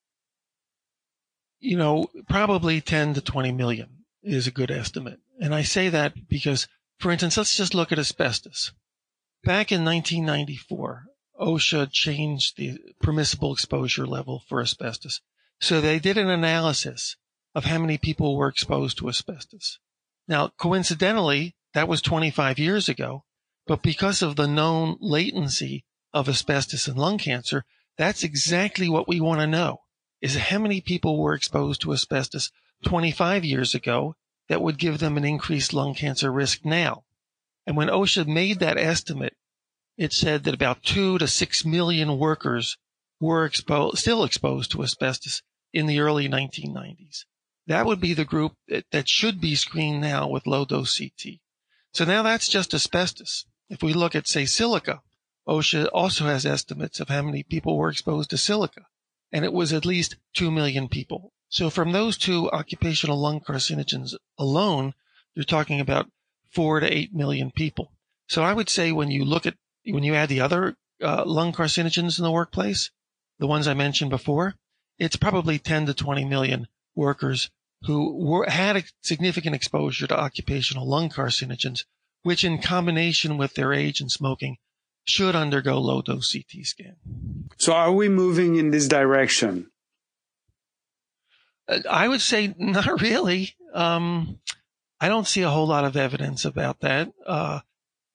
You 1.67 1.77
know, 1.77 2.07
probably 2.29 2.81
10 2.81 3.15
to 3.15 3.21
20 3.21 3.51
million 3.51 4.05
is 4.23 4.47
a 4.47 4.53
good 4.53 4.71
estimate. 4.71 5.19
And 5.41 5.53
I 5.53 5.63
say 5.63 5.89
that 5.89 6.29
because, 6.29 6.69
for 7.01 7.11
instance, 7.11 7.37
let's 7.37 7.57
just 7.57 7.75
look 7.75 7.91
at 7.91 7.99
asbestos. 7.99 8.71
Back 9.43 9.73
in 9.73 9.85
1994, 9.85 11.07
OSHA 11.41 11.91
changed 11.91 12.57
the 12.57 12.79
permissible 13.03 13.53
exposure 13.53 14.07
level 14.07 14.45
for 14.49 14.61
asbestos. 14.61 15.23
So 15.61 15.81
they 15.81 15.99
did 15.99 16.17
an 16.17 16.31
analysis 16.31 17.17
of 17.53 17.65
how 17.65 17.79
many 17.79 17.99
people 17.99 18.37
were 18.37 18.47
exposed 18.47 18.99
to 18.99 19.09
asbestos. 19.09 19.81
Now, 20.29 20.53
coincidentally, 20.57 21.57
that 21.75 21.89
was 21.89 22.01
25 22.01 22.61
years 22.61 22.89
ago, 22.89 23.25
but 23.67 23.83
because 23.83 24.23
of 24.23 24.37
the 24.37 24.47
known 24.47 24.99
latency 25.01 25.85
of 26.13 26.29
asbestos 26.29 26.87
and 26.87 26.97
lung 26.97 27.19
cancer, 27.19 27.65
that's 27.99 28.23
exactly 28.23 28.89
what 28.89 29.09
we 29.09 29.21
want 29.21 29.41
to 29.41 29.49
know 29.49 29.81
is 30.21 30.37
how 30.37 30.59
many 30.59 30.81
people 30.81 31.19
were 31.19 31.35
exposed 31.35 31.81
to 31.83 31.93
asbestos 31.93 32.51
25 32.85 33.45
years 33.45 33.75
ago 33.75 34.15
that 34.49 34.63
would 34.63 34.79
give 34.79 34.99
them 34.99 35.17
an 35.17 35.25
increased 35.25 35.73
lung 35.73 35.95
cancer 35.95 36.31
risk 36.31 36.65
now. 36.65 37.05
And 37.67 37.77
when 37.77 37.89
OSHA 37.89 38.27
made 38.27 38.61
that 38.61 38.79
estimate, 38.79 39.37
it 39.97 40.13
said 40.13 40.45
that 40.45 40.55
about 40.55 40.83
two 40.83 41.19
to 41.19 41.27
six 41.27 41.65
million 41.65 42.19
workers 42.19 42.77
were 43.21 43.45
exposed, 43.45 43.99
still 43.99 44.25
exposed 44.25 44.71
to 44.73 44.83
asbestos 44.83 45.43
in 45.73 45.87
the 45.87 46.01
early 46.01 46.29
1990s. 46.29 47.25
That 47.67 47.87
would 47.87 48.01
be 48.01 48.15
the 48.15 48.25
group 48.25 48.53
that, 48.69 48.85
that 48.93 49.09
should 49.09 49.41
be 49.41 49.57
screened 49.57 50.01
now 50.01 50.29
with 50.29 50.47
low 50.47 50.65
dose 50.65 50.99
CT. 50.99 51.41
So 51.93 52.05
now 52.05 52.23
that's 52.23 52.49
just 52.49 52.75
asbestos. 52.75 53.47
If 53.69 53.83
we 53.83 53.93
look 53.93 54.15
at, 54.15 54.29
say, 54.29 54.45
silica, 54.45 55.01
OSHA 55.49 55.89
also 55.93 56.27
has 56.27 56.47
estimates 56.47 57.01
of 57.01 57.09
how 57.09 57.23
many 57.23 57.43
people 57.43 57.77
were 57.77 57.91
exposed 57.91 58.31
to 58.31 58.37
silica, 58.37 58.83
and 59.37 59.45
it 59.45 59.53
was 59.53 59.71
at 59.75 59.85
least 59.85 60.17
2 60.33 60.51
million 60.51 60.89
people. 60.89 61.31
So 61.51 61.69
from 61.69 61.93
those 61.93 62.17
two 62.17 62.51
occupational 62.53 63.21
lung 63.21 63.41
carcinogens 63.41 64.15
alone, 64.39 64.95
you're 65.35 65.45
talking 65.45 65.79
about 65.79 66.11
4 66.55 66.81
to 66.81 66.91
8 66.91 67.13
million 67.13 67.51
people. 67.51 67.93
So 68.29 68.43
I 68.43 68.55
would 68.55 68.71
say 68.71 68.93
when 68.93 69.11
you 69.11 69.27
look 69.27 69.45
at, 69.45 69.57
when 69.85 70.05
you 70.05 70.15
add 70.15 70.31
the 70.31 70.41
other 70.41 70.75
uh, 71.03 71.25
lung 71.27 71.53
carcinogens 71.53 72.19
in 72.19 72.25
the 72.25 72.31
workplace, 72.31 72.91
the 73.39 73.47
ones 73.47 73.69
I 73.69 73.75
mentioned 73.75 74.09
before, 74.09 74.55
it's 74.99 75.17
probably 75.17 75.59
10 75.59 75.85
to 75.85 75.93
20 75.93 76.25
million 76.25 76.67
workers 76.95 77.51
who 77.83 78.17
were, 78.17 78.49
had 78.49 78.79
a 78.79 78.85
significant 79.03 79.55
exposure 79.55 80.07
to 80.07 80.19
occupational 80.19 80.89
lung 80.89 81.11
carcinogens, 81.11 81.85
which 82.23 82.43
in 82.43 82.63
combination 82.63 83.37
with 83.37 83.53
their 83.53 83.75
age 83.75 84.01
and 84.01 84.11
smoking 84.11 84.57
should 85.07 85.37
undergo 85.37 85.79
low 85.79 86.03
dose 86.03 86.33
CT 86.33 86.67
scan. 86.67 86.97
So 87.57 87.73
are 87.73 87.93
we 87.93 88.09
moving 88.09 88.57
in 88.57 88.71
this 88.71 88.89
direction? 88.89 89.71
Uh, 91.69 91.79
I 91.89 92.09
would 92.09 92.21
say 92.21 92.55
not 92.59 93.01
really. 93.01 93.55
Um, 93.73 94.41
I 95.01 95.09
don't 95.09 95.27
see 95.27 95.43
a 95.43 95.51
whole 95.51 95.67
lot 95.67 95.85
of 95.85 95.97
evidence 95.97 96.45
about 96.45 96.81
that. 96.81 97.13
Uh, 97.25 97.61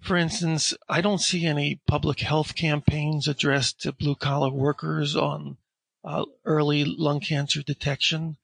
for 0.01 0.17
instance, 0.17 0.73
I 0.89 0.99
don't 1.01 1.21
see 1.21 1.45
any 1.45 1.79
public 1.87 2.19
health 2.19 2.55
campaigns 2.55 3.27
addressed 3.27 3.81
to 3.81 3.91
blue 3.91 4.15
collar 4.15 4.49
workers 4.49 5.15
on 5.15 5.57
uh, 6.03 6.25
early 6.43 6.83
lung 6.83 7.19
cancer 7.19 7.61
detection. 7.61 8.37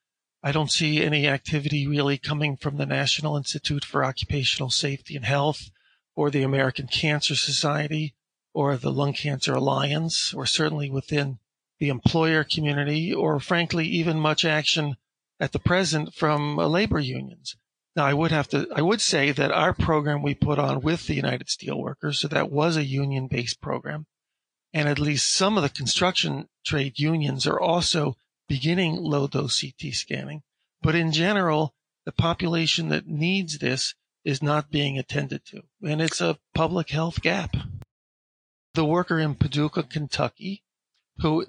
I 0.43 0.51
don't 0.51 0.71
see 0.71 1.03
any 1.03 1.27
activity 1.27 1.87
really 1.87 2.17
coming 2.17 2.55
from 2.55 2.77
the 2.77 2.85
National 2.85 3.35
Institute 3.35 3.83
for 3.83 4.05
Occupational 4.05 4.69
Safety 4.69 5.15
and 5.15 5.25
Health 5.25 5.71
or 6.15 6.29
the 6.29 6.43
American 6.43 6.87
Cancer 6.87 7.35
Society 7.35 8.13
or 8.57 8.75
the 8.75 8.91
Lung 8.91 9.13
Cancer 9.13 9.53
Alliance 9.53 10.33
or 10.33 10.47
certainly 10.47 10.89
within 10.89 11.37
the 11.77 11.89
employer 11.89 12.43
community 12.43 13.13
or 13.13 13.39
frankly 13.39 13.85
even 13.85 14.19
much 14.19 14.43
action 14.43 14.97
at 15.39 15.51
the 15.51 15.59
present 15.59 16.11
from 16.15 16.57
uh, 16.57 16.65
labor 16.65 16.99
unions. 16.99 17.55
Now 17.95 18.05
I 18.05 18.15
would 18.15 18.31
have 18.31 18.47
to 18.47 18.67
I 18.75 18.81
would 18.81 18.99
say 18.99 19.31
that 19.31 19.51
our 19.51 19.75
program 19.75 20.23
we 20.23 20.33
put 20.33 20.57
on 20.57 20.81
with 20.81 21.05
the 21.05 21.13
United 21.13 21.49
Steelworkers 21.49 22.15
so 22.15 22.27
that 22.29 22.51
was 22.51 22.77
a 22.77 22.83
union 22.83 23.27
based 23.27 23.61
program 23.61 24.07
and 24.73 24.89
at 24.89 24.97
least 24.97 25.31
some 25.31 25.55
of 25.55 25.61
the 25.61 25.69
construction 25.69 26.49
trade 26.65 26.97
unions 26.97 27.45
are 27.45 27.59
also 27.59 28.17
beginning 28.47 28.95
low 28.95 29.27
dose 29.27 29.61
CT 29.61 29.93
scanning. 29.93 30.41
But 30.81 30.95
in 30.95 31.11
general, 31.11 31.75
the 32.05 32.11
population 32.11 32.89
that 32.89 33.05
needs 33.05 33.59
this 33.59 33.93
is 34.25 34.41
not 34.41 34.71
being 34.71 34.97
attended 34.97 35.45
to. 35.45 35.61
And 35.83 36.01
it's 36.01 36.21
a 36.21 36.39
public 36.55 36.89
health 36.89 37.21
gap. 37.21 37.55
The 38.77 38.85
worker 38.85 39.17
in 39.17 39.33
Paducah, 39.33 39.81
Kentucky, 39.81 40.61
who 41.21 41.47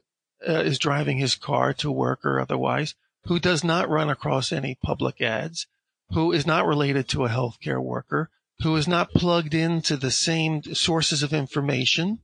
uh, 0.48 0.62
is 0.62 0.78
driving 0.78 1.18
his 1.18 1.34
car 1.34 1.74
to 1.74 1.92
work 1.92 2.24
or 2.24 2.40
otherwise, 2.40 2.94
who 3.24 3.38
does 3.38 3.62
not 3.62 3.90
run 3.90 4.08
across 4.08 4.50
any 4.50 4.76
public 4.76 5.20
ads, 5.20 5.66
who 6.12 6.32
is 6.32 6.46
not 6.46 6.66
related 6.66 7.06
to 7.08 7.26
a 7.26 7.28
healthcare 7.28 7.84
worker, 7.84 8.30
who 8.62 8.74
is 8.76 8.88
not 8.88 9.12
plugged 9.12 9.52
into 9.52 9.98
the 9.98 10.10
same 10.10 10.62
sources 10.72 11.22
of 11.22 11.34
information 11.34 12.20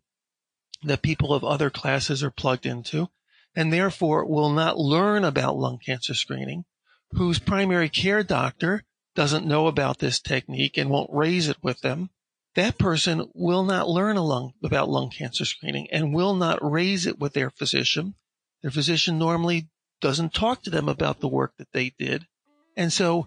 that 0.82 1.02
people 1.02 1.34
of 1.34 1.44
other 1.44 1.68
classes 1.68 2.22
are 2.22 2.30
plugged 2.30 2.64
into, 2.64 3.10
and 3.54 3.70
therefore 3.70 4.24
will 4.24 4.48
not 4.48 4.78
learn 4.78 5.22
about 5.22 5.58
lung 5.58 5.76
cancer 5.84 6.14
screening, 6.14 6.64
whose 7.10 7.38
primary 7.38 7.90
care 7.90 8.22
doctor 8.22 8.84
doesn't 9.14 9.44
know 9.44 9.66
about 9.66 9.98
this 9.98 10.18
technique 10.18 10.78
and 10.78 10.88
won't 10.88 11.12
raise 11.12 11.46
it 11.46 11.58
with 11.60 11.82
them, 11.82 12.08
that 12.54 12.78
person 12.78 13.30
will 13.34 13.64
not 13.64 13.88
learn 13.88 14.16
lung, 14.16 14.52
about 14.62 14.88
lung 14.88 15.10
cancer 15.10 15.44
screening 15.44 15.88
and 15.90 16.14
will 16.14 16.34
not 16.34 16.58
raise 16.62 17.06
it 17.06 17.18
with 17.18 17.32
their 17.32 17.50
physician. 17.50 18.14
Their 18.62 18.70
physician 18.70 19.18
normally 19.18 19.68
doesn't 20.00 20.34
talk 20.34 20.62
to 20.62 20.70
them 20.70 20.88
about 20.88 21.20
the 21.20 21.28
work 21.28 21.54
that 21.58 21.72
they 21.72 21.94
did. 21.98 22.26
And 22.76 22.92
so 22.92 23.26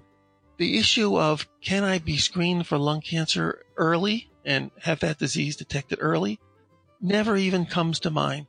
the 0.58 0.78
issue 0.78 1.18
of 1.18 1.48
can 1.62 1.84
I 1.84 2.00
be 2.00 2.18
screened 2.18 2.68
for 2.68 2.78
lung 2.78 3.02
cancer 3.02 3.64
early 3.76 4.30
and 4.46 4.72
have 4.82 5.00
that 5.02 5.20
disease 5.20 5.56
detected 5.56 6.00
early 6.02 6.40
never 7.02 7.36
even 7.38 7.66
comes 7.66 8.00
to 8.02 8.10
mind. 8.10 8.48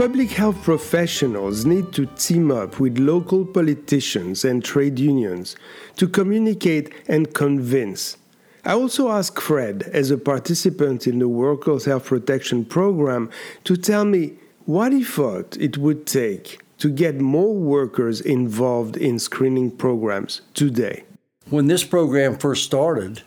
Public 0.00 0.30
health 0.30 0.62
professionals 0.62 1.66
need 1.66 1.92
to 1.92 2.06
team 2.06 2.50
up 2.50 2.80
with 2.80 2.98
local 2.98 3.44
politicians 3.44 4.46
and 4.46 4.64
trade 4.64 4.98
unions 4.98 5.56
to 5.96 6.08
communicate 6.08 6.90
and 7.06 7.34
convince. 7.34 8.16
I 8.64 8.72
also 8.72 9.10
asked 9.10 9.38
Fred, 9.38 9.82
as 9.92 10.10
a 10.10 10.16
participant 10.16 11.06
in 11.06 11.18
the 11.18 11.28
Workers' 11.28 11.84
Health 11.84 12.06
Protection 12.06 12.64
Program, 12.64 13.28
to 13.64 13.76
tell 13.76 14.06
me 14.06 14.38
what 14.64 14.94
he 14.94 15.04
thought 15.04 15.58
it 15.58 15.76
would 15.76 16.06
take 16.06 16.62
to 16.78 16.88
get 16.88 17.20
more 17.20 17.54
workers 17.54 18.22
involved 18.22 18.96
in 18.96 19.18
screening 19.18 19.70
programs 19.70 20.40
today. 20.54 21.04
When 21.50 21.66
this 21.66 21.84
program 21.84 22.38
first 22.38 22.64
started, 22.64 23.20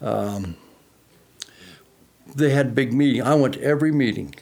um, 0.00 0.56
they 2.34 2.48
had 2.48 2.74
big 2.74 2.94
meeting. 2.94 3.20
I 3.20 3.34
went 3.34 3.52
to 3.56 3.62
every 3.62 3.92
meeting. 3.92 4.34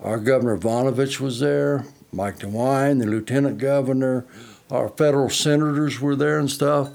Our 0.00 0.18
Governor 0.18 0.56
Voinovich 0.56 1.20
was 1.20 1.40
there, 1.40 1.84
Mike 2.12 2.38
DeWine, 2.38 3.00
the 3.00 3.06
Lieutenant 3.06 3.58
Governor, 3.58 4.26
our 4.70 4.88
federal 4.90 5.30
senators 5.30 6.00
were 6.00 6.14
there 6.14 6.38
and 6.38 6.50
stuff. 6.50 6.90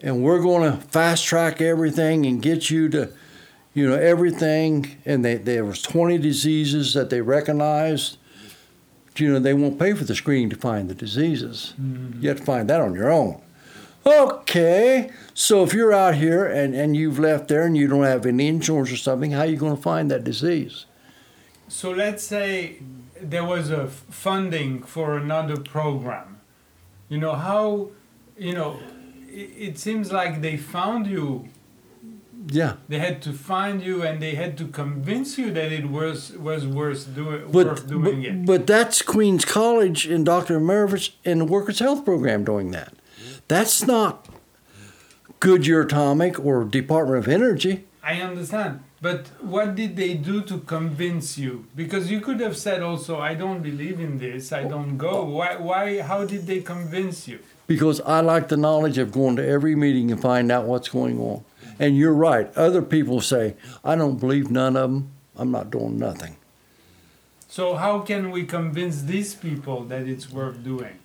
And 0.00 0.22
we're 0.22 0.42
going 0.42 0.70
to 0.70 0.78
fast 0.78 1.24
track 1.24 1.60
everything 1.60 2.26
and 2.26 2.42
get 2.42 2.70
you 2.70 2.88
to 2.90 3.10
you 3.74 3.88
know 3.88 3.96
everything. 3.96 4.96
And 5.04 5.24
they, 5.24 5.36
there 5.36 5.64
was 5.64 5.82
20 5.82 6.18
diseases 6.18 6.94
that 6.94 7.10
they 7.10 7.20
recognized. 7.20 8.18
You 9.16 9.32
know 9.32 9.38
they 9.38 9.54
won't 9.54 9.78
pay 9.78 9.94
for 9.94 10.04
the 10.04 10.14
screening 10.14 10.50
to 10.50 10.56
find 10.56 10.90
the 10.90 10.94
diseases. 10.94 11.72
Mm-hmm. 11.80 12.20
you 12.20 12.28
have 12.28 12.38
to 12.38 12.44
find 12.44 12.68
that 12.68 12.82
on 12.82 12.94
your 12.94 13.10
own. 13.10 13.40
Okay 14.04 15.10
so 15.38 15.62
if 15.62 15.74
you're 15.74 15.92
out 15.92 16.14
here 16.14 16.46
and, 16.46 16.74
and 16.74 16.96
you've 16.96 17.18
left 17.18 17.48
there 17.48 17.66
and 17.66 17.76
you 17.76 17.86
don't 17.86 18.04
have 18.04 18.24
any 18.24 18.48
insurance 18.48 18.90
or 18.90 18.96
something 18.96 19.32
how 19.32 19.40
are 19.40 19.46
you 19.46 19.56
going 19.58 19.76
to 19.76 19.82
find 19.82 20.10
that 20.10 20.24
disease 20.24 20.86
so 21.68 21.90
let's 21.90 22.24
say 22.24 22.78
there 23.20 23.44
was 23.44 23.70
a 23.70 23.88
funding 23.88 24.82
for 24.82 25.16
another 25.16 25.56
program. 25.56 26.40
You 27.08 27.18
know 27.18 27.34
how 27.34 27.90
you 28.36 28.54
know 28.54 28.78
it, 29.28 29.78
seems 29.78 30.12
like 30.12 30.40
they 30.40 30.56
found 30.56 31.06
you. 31.06 31.48
Yeah. 32.48 32.74
They 32.88 33.00
had 33.00 33.22
to 33.22 33.32
find 33.32 33.82
you 33.82 34.02
and 34.02 34.22
they 34.22 34.36
had 34.36 34.56
to 34.58 34.68
convince 34.68 35.36
you 35.36 35.50
that 35.52 35.72
it 35.72 35.90
was 35.90 36.32
was 36.32 36.66
worth 36.66 37.14
doing 37.14 37.50
but, 37.50 37.66
worth 37.66 37.88
doing 37.88 38.22
but, 38.22 38.30
it. 38.30 38.46
but 38.46 38.66
that's 38.66 39.02
queens 39.02 39.44
college 39.44 40.06
and 40.06 40.24
dr 40.24 40.60
Maravich 40.60 41.12
and 41.24 41.40
the 41.40 41.44
workers 41.44 41.80
health 41.80 42.04
program 42.04 42.44
doing 42.44 42.70
that. 42.70 42.94
That's 43.48 43.86
not 43.86 44.28
goodyear 45.40 45.82
atomic 45.82 46.38
or 46.38 46.64
department 46.64 47.18
of 47.18 47.28
energy. 47.28 47.84
I 48.02 48.20
understand 48.20 48.80
but 49.00 49.26
what 49.40 49.74
did 49.74 49.96
they 49.96 50.14
do 50.14 50.40
to 50.42 50.58
convince 50.60 51.36
you 51.36 51.66
because 51.76 52.10
you 52.10 52.20
could 52.20 52.40
have 52.40 52.56
said 52.56 52.82
also 52.82 53.20
i 53.20 53.34
don't 53.34 53.62
believe 53.62 54.00
in 54.00 54.18
this 54.18 54.52
i 54.52 54.62
don't 54.64 54.96
go 54.96 55.22
why 55.24 55.56
why 55.56 56.00
how 56.00 56.24
did 56.24 56.46
they 56.46 56.60
convince 56.60 57.28
you 57.28 57.38
because 57.66 58.00
I 58.02 58.20
like 58.20 58.48
the 58.48 58.56
knowledge 58.56 58.98
of 58.98 59.12
going 59.12 59.36
to 59.36 59.46
every 59.46 59.74
meeting 59.74 60.10
and 60.10 60.20
find 60.20 60.50
out 60.52 60.64
what's 60.64 60.88
going 60.88 61.18
on. 61.18 61.44
And 61.78 61.96
you're 61.96 62.14
right. 62.14 62.54
Other 62.56 62.80
people 62.80 63.20
say, 63.20 63.54
I 63.84 63.96
don't 63.96 64.18
believe 64.18 64.50
none 64.50 64.76
of 64.76 64.90
them. 64.90 65.10
I'm 65.36 65.50
not 65.50 65.70
doing 65.70 65.98
nothing. 65.98 66.36
So, 67.48 67.74
how 67.74 68.00
can 68.00 68.30
we 68.30 68.44
convince 68.44 69.02
these 69.02 69.34
people 69.34 69.84
that 69.84 70.06
it's 70.06 70.30
worth 70.30 70.62
doing? 70.64 70.98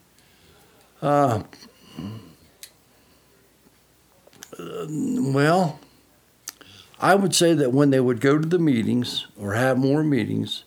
Uh, 1.01 1.43
well, 4.57 5.79
I 7.01 7.15
would 7.15 7.33
say 7.33 7.53
that 7.55 7.73
when 7.73 7.89
they 7.89 7.99
would 7.99 8.21
go 8.21 8.37
to 8.37 8.47
the 8.47 8.59
meetings 8.59 9.25
or 9.37 9.55
have 9.55 9.77
more 9.77 10.03
meetings, 10.03 10.63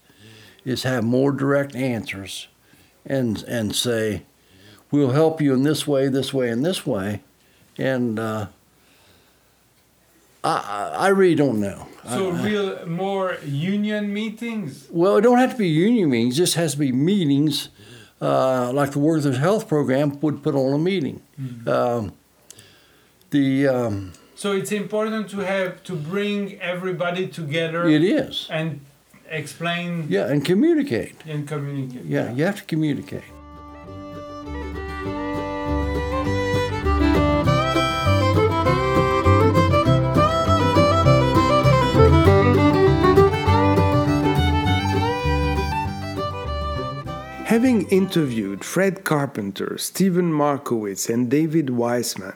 is 0.65 0.83
have 0.83 1.05
more 1.05 1.31
direct 1.31 1.77
answers 1.77 2.49
and, 3.07 3.43
and 3.45 3.75
say, 3.75 4.23
we'll 4.91 5.13
help 5.13 5.41
you 5.41 5.53
in 5.55 5.63
this 5.63 5.87
way, 5.87 6.09
this 6.09 6.35
way, 6.35 6.49
and 6.49 6.65
this 6.65 6.85
way. 6.85 7.23
And 7.79 8.19
uh, 8.19 8.47
I, 10.43 10.91
I 10.97 11.09
really 11.09 11.35
don't 11.35 11.61
know. 11.61 11.87
So, 12.09 12.31
real 12.31 12.87
more 12.87 13.39
union 13.45 14.13
meetings? 14.13 14.89
Well, 14.91 15.17
it 15.17 15.23
don't 15.23 15.39
have 15.39 15.53
to 15.53 15.57
be 15.57 15.69
union 15.69 16.11
meetings. 16.11 16.37
Just 16.37 16.55
has 16.55 16.73
to 16.73 16.79
be 16.79 16.93
meetings, 16.93 17.71
uh, 18.21 18.73
like 18.73 18.93
the 18.93 18.99
Workers' 18.99 19.39
Health 19.39 19.69
Program 19.69 20.21
would 20.21 20.43
put 20.43 20.55
on 20.55 20.75
a 20.75 20.79
meeting. 20.79 21.23
Mm-hmm. 21.41 21.69
Um, 21.69 22.13
the 23.31 23.67
um, 23.67 24.13
so 24.35 24.53
it's 24.53 24.73
important 24.73 25.31
to 25.31 25.39
have 25.39 25.83
to 25.85 25.95
bring 25.95 26.61
everybody 26.61 27.27
together. 27.27 27.89
It 27.89 28.03
is 28.03 28.49
and 28.51 28.81
explain. 29.31 30.07
Yeah, 30.09 30.27
and 30.27 30.45
communicate. 30.45 31.15
And 31.27 31.47
communicate. 31.47 32.05
Yeah, 32.05 32.33
you 32.33 32.45
have 32.45 32.57
to 32.57 32.65
communicate. 32.65 33.23
Having 47.47 47.89
interviewed 47.91 48.65
Fred 48.65 49.05
Carpenter, 49.05 49.79
Stephen 49.79 50.33
Markowitz, 50.33 51.09
and 51.09 51.31
David 51.31 51.71
Weissman, 51.71 52.35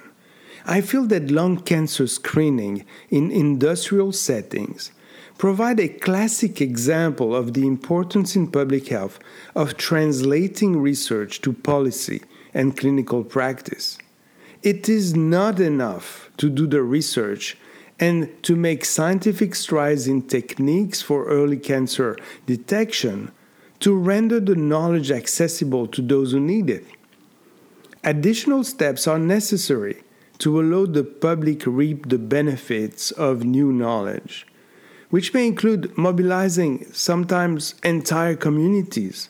I 0.70 0.82
feel 0.82 1.06
that 1.06 1.30
lung 1.30 1.56
cancer 1.56 2.06
screening 2.06 2.84
in 3.08 3.30
industrial 3.30 4.12
settings 4.12 4.92
provide 5.38 5.80
a 5.80 5.88
classic 5.88 6.60
example 6.60 7.34
of 7.34 7.54
the 7.54 7.66
importance 7.66 8.36
in 8.36 8.50
public 8.50 8.88
health 8.88 9.18
of 9.54 9.78
translating 9.78 10.78
research 10.78 11.40
to 11.40 11.54
policy 11.54 12.20
and 12.52 12.76
clinical 12.76 13.24
practice. 13.24 13.96
It 14.62 14.90
is 14.90 15.16
not 15.16 15.58
enough 15.58 16.30
to 16.36 16.50
do 16.50 16.66
the 16.66 16.82
research 16.82 17.56
and 17.98 18.30
to 18.42 18.54
make 18.54 18.84
scientific 18.84 19.54
strides 19.54 20.06
in 20.06 20.20
techniques 20.20 21.00
for 21.00 21.24
early 21.28 21.56
cancer 21.56 22.18
detection 22.44 23.32
to 23.80 23.96
render 23.96 24.38
the 24.38 24.54
knowledge 24.54 25.10
accessible 25.10 25.86
to 25.86 26.02
those 26.02 26.32
who 26.32 26.40
need 26.40 26.68
it. 26.68 26.84
Additional 28.04 28.64
steps 28.64 29.06
are 29.06 29.18
necessary 29.18 30.02
to 30.38 30.60
allow 30.60 30.86
the 30.86 31.04
public 31.04 31.66
reap 31.66 32.08
the 32.08 32.18
benefits 32.18 33.10
of 33.12 33.44
new 33.44 33.72
knowledge, 33.72 34.46
which 35.10 35.34
may 35.34 35.46
include 35.46 35.96
mobilizing 35.96 36.86
sometimes 36.92 37.74
entire 37.82 38.36
communities. 38.36 39.28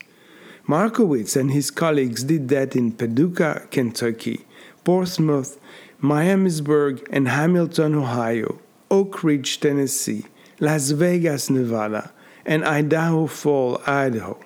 Markowitz 0.66 1.35
and 1.35 1.51
his 1.51 1.71
colleagues 1.71 2.25
did 2.25 2.49
that 2.49 2.77
in 2.77 2.92
Paducah, 2.92 3.66
Kentucky, 3.71 4.44
Portsmouth, 4.85 5.59
Miamisburg, 6.03 7.07
and 7.11 7.29
Hamilton, 7.29 7.94
Ohio, 7.94 8.61
Oak 8.90 9.25
Ridge, 9.25 9.61
Tennessee, 9.61 10.27
Las 10.61 10.90
Vegas, 10.90 11.49
Nevada, 11.49 12.12
and 12.44 12.64
Idaho 12.64 13.27
Fall, 13.27 13.81
Idaho. 13.87 14.38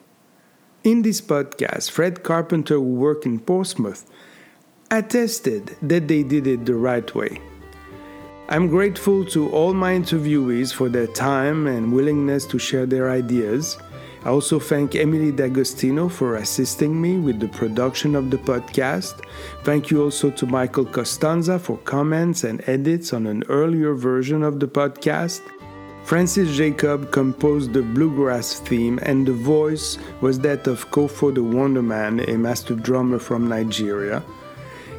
In 0.84 1.02
this 1.02 1.20
podcast, 1.20 1.90
Fred 1.90 2.22
Carpenter, 2.22 2.74
who 2.74 2.82
worked 2.82 3.26
in 3.26 3.40
Portsmouth, 3.40 4.08
attested 4.92 5.74
that 5.80 6.06
they 6.06 6.22
did 6.22 6.46
it 6.46 6.66
the 6.66 6.74
right 6.74 7.14
way. 7.14 7.40
I'm 8.50 8.68
grateful 8.68 9.24
to 9.26 9.48
all 9.50 9.72
my 9.72 9.94
interviewees 9.94 10.74
for 10.74 10.90
their 10.90 11.06
time 11.06 11.66
and 11.66 11.94
willingness 11.94 12.44
to 12.46 12.58
share 12.58 12.84
their 12.84 13.10
ideas. 13.10 13.78
I 14.24 14.28
also 14.28 14.60
thank 14.60 14.94
Emily 14.94 15.32
D'Agostino 15.32 16.10
for 16.10 16.36
assisting 16.36 17.00
me 17.00 17.16
with 17.16 17.40
the 17.40 17.48
production 17.48 18.14
of 18.14 18.30
the 18.30 18.36
podcast. 18.36 19.24
Thank 19.64 19.90
you 19.90 20.02
also 20.02 20.30
to 20.30 20.46
Michael 20.46 20.84
Costanza 20.84 21.58
for 21.58 21.78
comments 21.78 22.44
and 22.44 22.62
edits 22.68 23.14
on 23.14 23.26
an 23.26 23.44
earlier 23.48 23.94
version 23.94 24.42
of 24.42 24.60
the 24.60 24.68
podcast. 24.68 25.40
Francis 26.04 26.54
Jacob 26.54 27.10
composed 27.12 27.72
the 27.72 27.82
bluegrass 27.82 28.60
theme, 28.60 28.98
and 29.02 29.26
the 29.26 29.32
voice 29.32 29.96
was 30.20 30.38
that 30.40 30.66
of 30.66 30.90
Kofo 30.90 31.34
the 31.34 31.40
Wonderman, 31.40 32.28
a 32.28 32.36
master 32.36 32.74
drummer 32.74 33.18
from 33.18 33.48
Nigeria. 33.48 34.22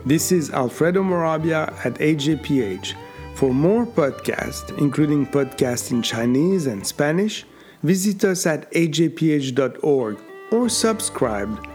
This 0.06 0.34
is 0.34 0.52
Alfredo 0.52 1.02
Morabia 1.02 1.74
at 1.86 1.94
AJPH. 1.94 2.94
For 3.36 3.54
more 3.54 3.86
podcasts, 3.86 4.78
including 4.78 5.26
podcasts 5.26 5.92
in 5.92 6.02
Chinese 6.02 6.68
and 6.68 6.86
Spanish, 6.86 7.46
visit 7.84 8.26
us 8.26 8.46
at 8.46 8.70
ajph.org 8.74 10.18
or 10.52 10.68
subscribe 10.68 11.68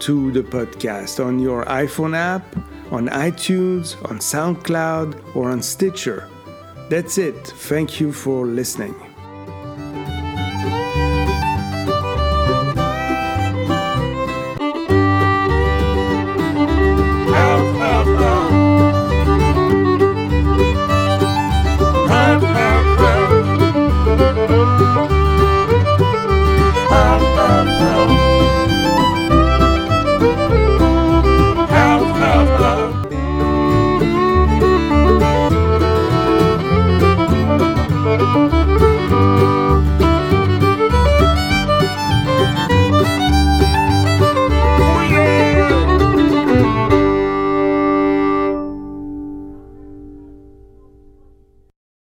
to 0.00 0.32
the 0.32 0.42
podcast 0.42 1.24
on 1.24 1.38
your 1.38 1.64
iPhone 1.66 2.16
app, 2.16 2.44
on 2.90 3.06
iTunes, 3.10 3.94
on 4.10 4.18
SoundCloud, 4.18 5.36
or 5.36 5.50
on 5.50 5.62
Stitcher. 5.62 6.28
That's 6.90 7.16
it. 7.16 7.46
Thank 7.46 8.00
you 8.00 8.12
for 8.12 8.44
listening. 8.44 9.07